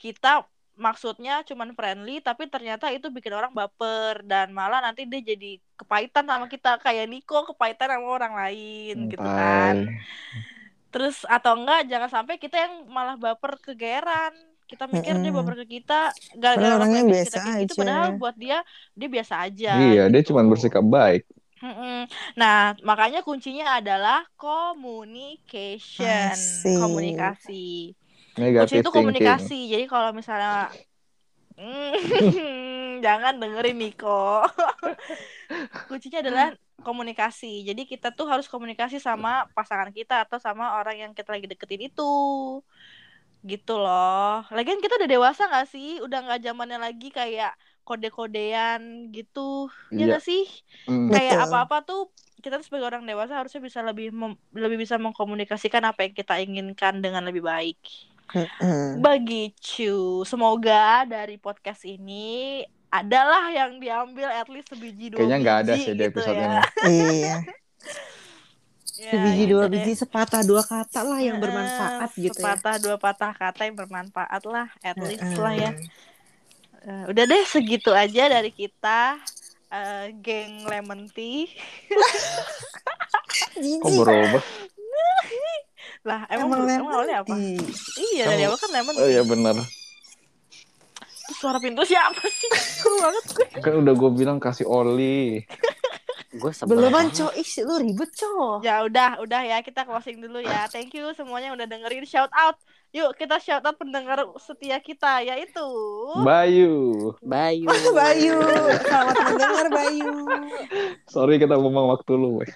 [0.02, 0.28] kita
[0.78, 6.22] maksudnya cuman friendly tapi ternyata itu bikin orang baper dan malah nanti dia jadi kepahitan
[6.30, 9.74] sama kita kayak Niko kepahitan sama orang lain gitu kan.
[10.92, 14.32] Terus atau enggak jangan sampai kita yang malah baper kegeeran.
[14.68, 15.36] Kita mikir dia Mm-mm.
[15.36, 17.80] baper ke kita gara-gara orangnya kita biasa gitu aja.
[17.80, 18.60] padahal buat dia
[18.98, 19.68] dia biasa aja.
[19.72, 20.28] Iya, dia gitu.
[20.28, 21.22] cuma bersikap baik.
[21.62, 22.06] Mm-mm.
[22.40, 26.70] Nah, makanya kuncinya adalah communication, Asik.
[26.78, 27.94] komunikasi.
[28.56, 28.96] Kunci Negatif itu thinking.
[28.96, 29.54] komunikasi.
[29.72, 30.74] Jadi kalau misalnya
[31.58, 31.92] Hmm,
[33.04, 34.08] jangan dengerin Niko.
[35.88, 36.46] Kuncinya adalah
[36.86, 37.66] komunikasi.
[37.68, 41.82] Jadi kita tuh harus komunikasi sama pasangan kita atau sama orang yang kita lagi deketin
[41.90, 42.02] itu.
[43.50, 44.42] Gitu loh.
[44.56, 46.02] Lagian kita udah dewasa gak sih?
[46.04, 47.50] Udah nggak zamannya lagi kayak
[47.88, 49.72] kode-kodean gitu.
[49.88, 50.04] Ya Iya.
[50.12, 50.44] nggak sih?
[50.84, 51.08] Hmm.
[51.08, 51.46] Kayak Betul.
[51.48, 52.02] apa-apa tuh
[52.38, 57.00] kita sebagai orang dewasa harusnya bisa lebih mem- lebih bisa mengkomunikasikan apa yang kita inginkan
[57.00, 57.80] dengan lebih baik.
[58.28, 59.00] Mm-mm.
[59.00, 60.20] Begitu.
[60.22, 65.84] Semoga dari podcast ini adalah yang diambil at least sebiji dua Kayaknya nggak ada sih
[65.88, 66.44] di gitu episode ya.
[66.44, 66.58] ini.
[67.16, 67.36] Iya.
[68.98, 69.78] Ya, Sebiji gitu dua deh.
[69.78, 72.34] biji sepatah dua kata lah yang bermanfaat gitu ya.
[72.34, 75.38] Sepatah dua patah kata yang bermanfaat lah, at least Mm-mm.
[75.38, 75.70] lah ya.
[76.80, 79.18] Eh, udah deh segitu aja dari kita.
[79.68, 81.44] eh, geng lemon tea
[83.82, 84.40] Kok berubah?
[86.00, 87.58] lah emang, Emang emang, awalnya apa tea.
[88.08, 89.56] iya dari awal kan lemon Oh tea iya benar.
[91.34, 92.48] Suara pintu siapa sih
[93.02, 95.44] banget gue Kan udah gue bilang kasih oli.
[96.30, 97.20] Gue sebel Beluman banget.
[97.20, 98.60] co, ih lu ribet co.
[98.60, 100.64] Ya udah, udah ya kita closing dulu ya.
[100.66, 102.56] Thank you semuanya yang udah dengerin shout out.
[102.88, 105.60] Yuk kita shout out pendengar setia kita yaitu
[106.24, 107.12] Bayu.
[107.20, 107.68] Bayu.
[107.98, 108.36] Bayu,
[108.80, 110.12] selamat mendengar Bayu.
[111.04, 112.40] Sorry kita ngomong waktu lu.
[112.40, 112.48] weh.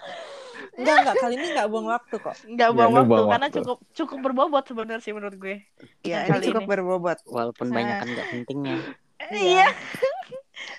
[0.72, 2.36] Enggak enggak kali ini enggak buang waktu kok.
[2.48, 3.56] nggak Ya, buang waktu buang karena waktu.
[3.60, 5.56] cukup cukup berbobot sebenarnya sih menurut gue.
[6.00, 6.70] Ya, Kali ini cukup ini.
[6.70, 7.18] berbobot.
[7.28, 8.76] Walaupun banyak kan gak pentingnya.
[9.28, 9.68] Iya.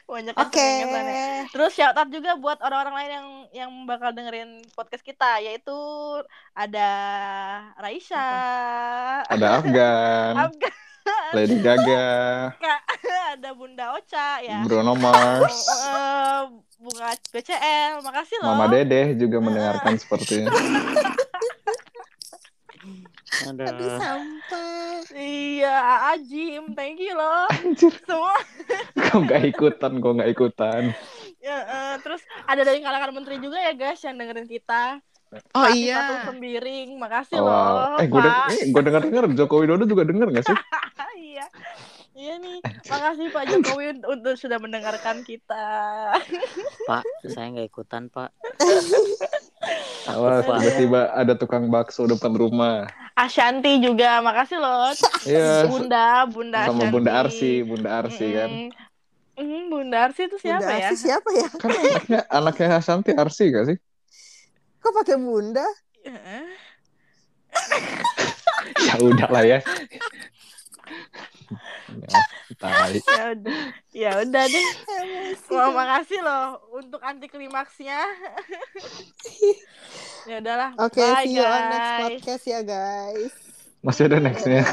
[0.06, 1.46] Banyak ya.
[1.50, 5.74] Terus shout out juga buat orang-orang lain yang yang bakal dengerin podcast kita yaitu
[6.52, 6.90] ada
[7.76, 8.30] Raisha,
[9.26, 10.74] Ada Afgan, Afgan,
[11.34, 12.06] Lady Gaga,
[13.34, 14.62] ada Bunda Ocha ya.
[14.62, 16.42] Bruno Mars, Eh,
[16.78, 18.54] bunga BCL makasih loh.
[18.54, 20.52] Mama Dedeh juga mendengarkan sepertinya.
[23.44, 23.98] Aduh Aduh.
[23.98, 25.02] sampah.
[25.12, 25.78] iya
[26.10, 28.36] Ajim thank you loh Anjir, semua
[29.04, 30.84] kok nggak ikutan, kok nggak ikutan.
[31.38, 35.02] ya, eh, terus ada dari kalangan menteri juga ya guys yang dengerin kita
[35.50, 35.98] Oh Pak iya.
[35.98, 40.30] Fatul Sembiring makasih Oh, loh eh gue Pak gue dengar dengar Joko Widodo juga denger
[40.30, 40.54] nggak sih?
[41.26, 41.46] iya
[42.14, 45.66] iya nih makasih Pak Jokowi untuk sudah mendengarkan kita
[46.90, 48.30] Pak, saya nggak ikutan Pak.
[50.06, 52.86] Awas tiba-tiba ada tukang bakso depan rumah.
[53.14, 54.90] Ashanti juga makasih loh
[55.24, 56.94] Iya, Bunda Bunda sama Ashanti.
[56.94, 58.50] Bunda Arsi, Bunda Arsi kan.
[58.50, 58.72] Mm-mm.
[59.34, 61.50] Mm, Bunda Arsi itu siapa Bunda ya Arsi siapa ya?
[61.62, 63.78] Kan anaknya anaknya Hasanti Arsi gak sih?
[64.82, 65.66] Kok pakai bunda?
[68.84, 69.60] Ya udah lah ya.
[71.94, 72.20] Ya,
[73.18, 73.58] ya udah
[73.94, 74.68] ya udah deh
[75.54, 78.00] Wah, makasih loh untuk anti klimaksnya.
[80.30, 80.72] ya udahlah.
[80.82, 83.34] Oke, Bye, see you on next podcast ya guys.
[83.84, 84.64] Masih ada nextnya.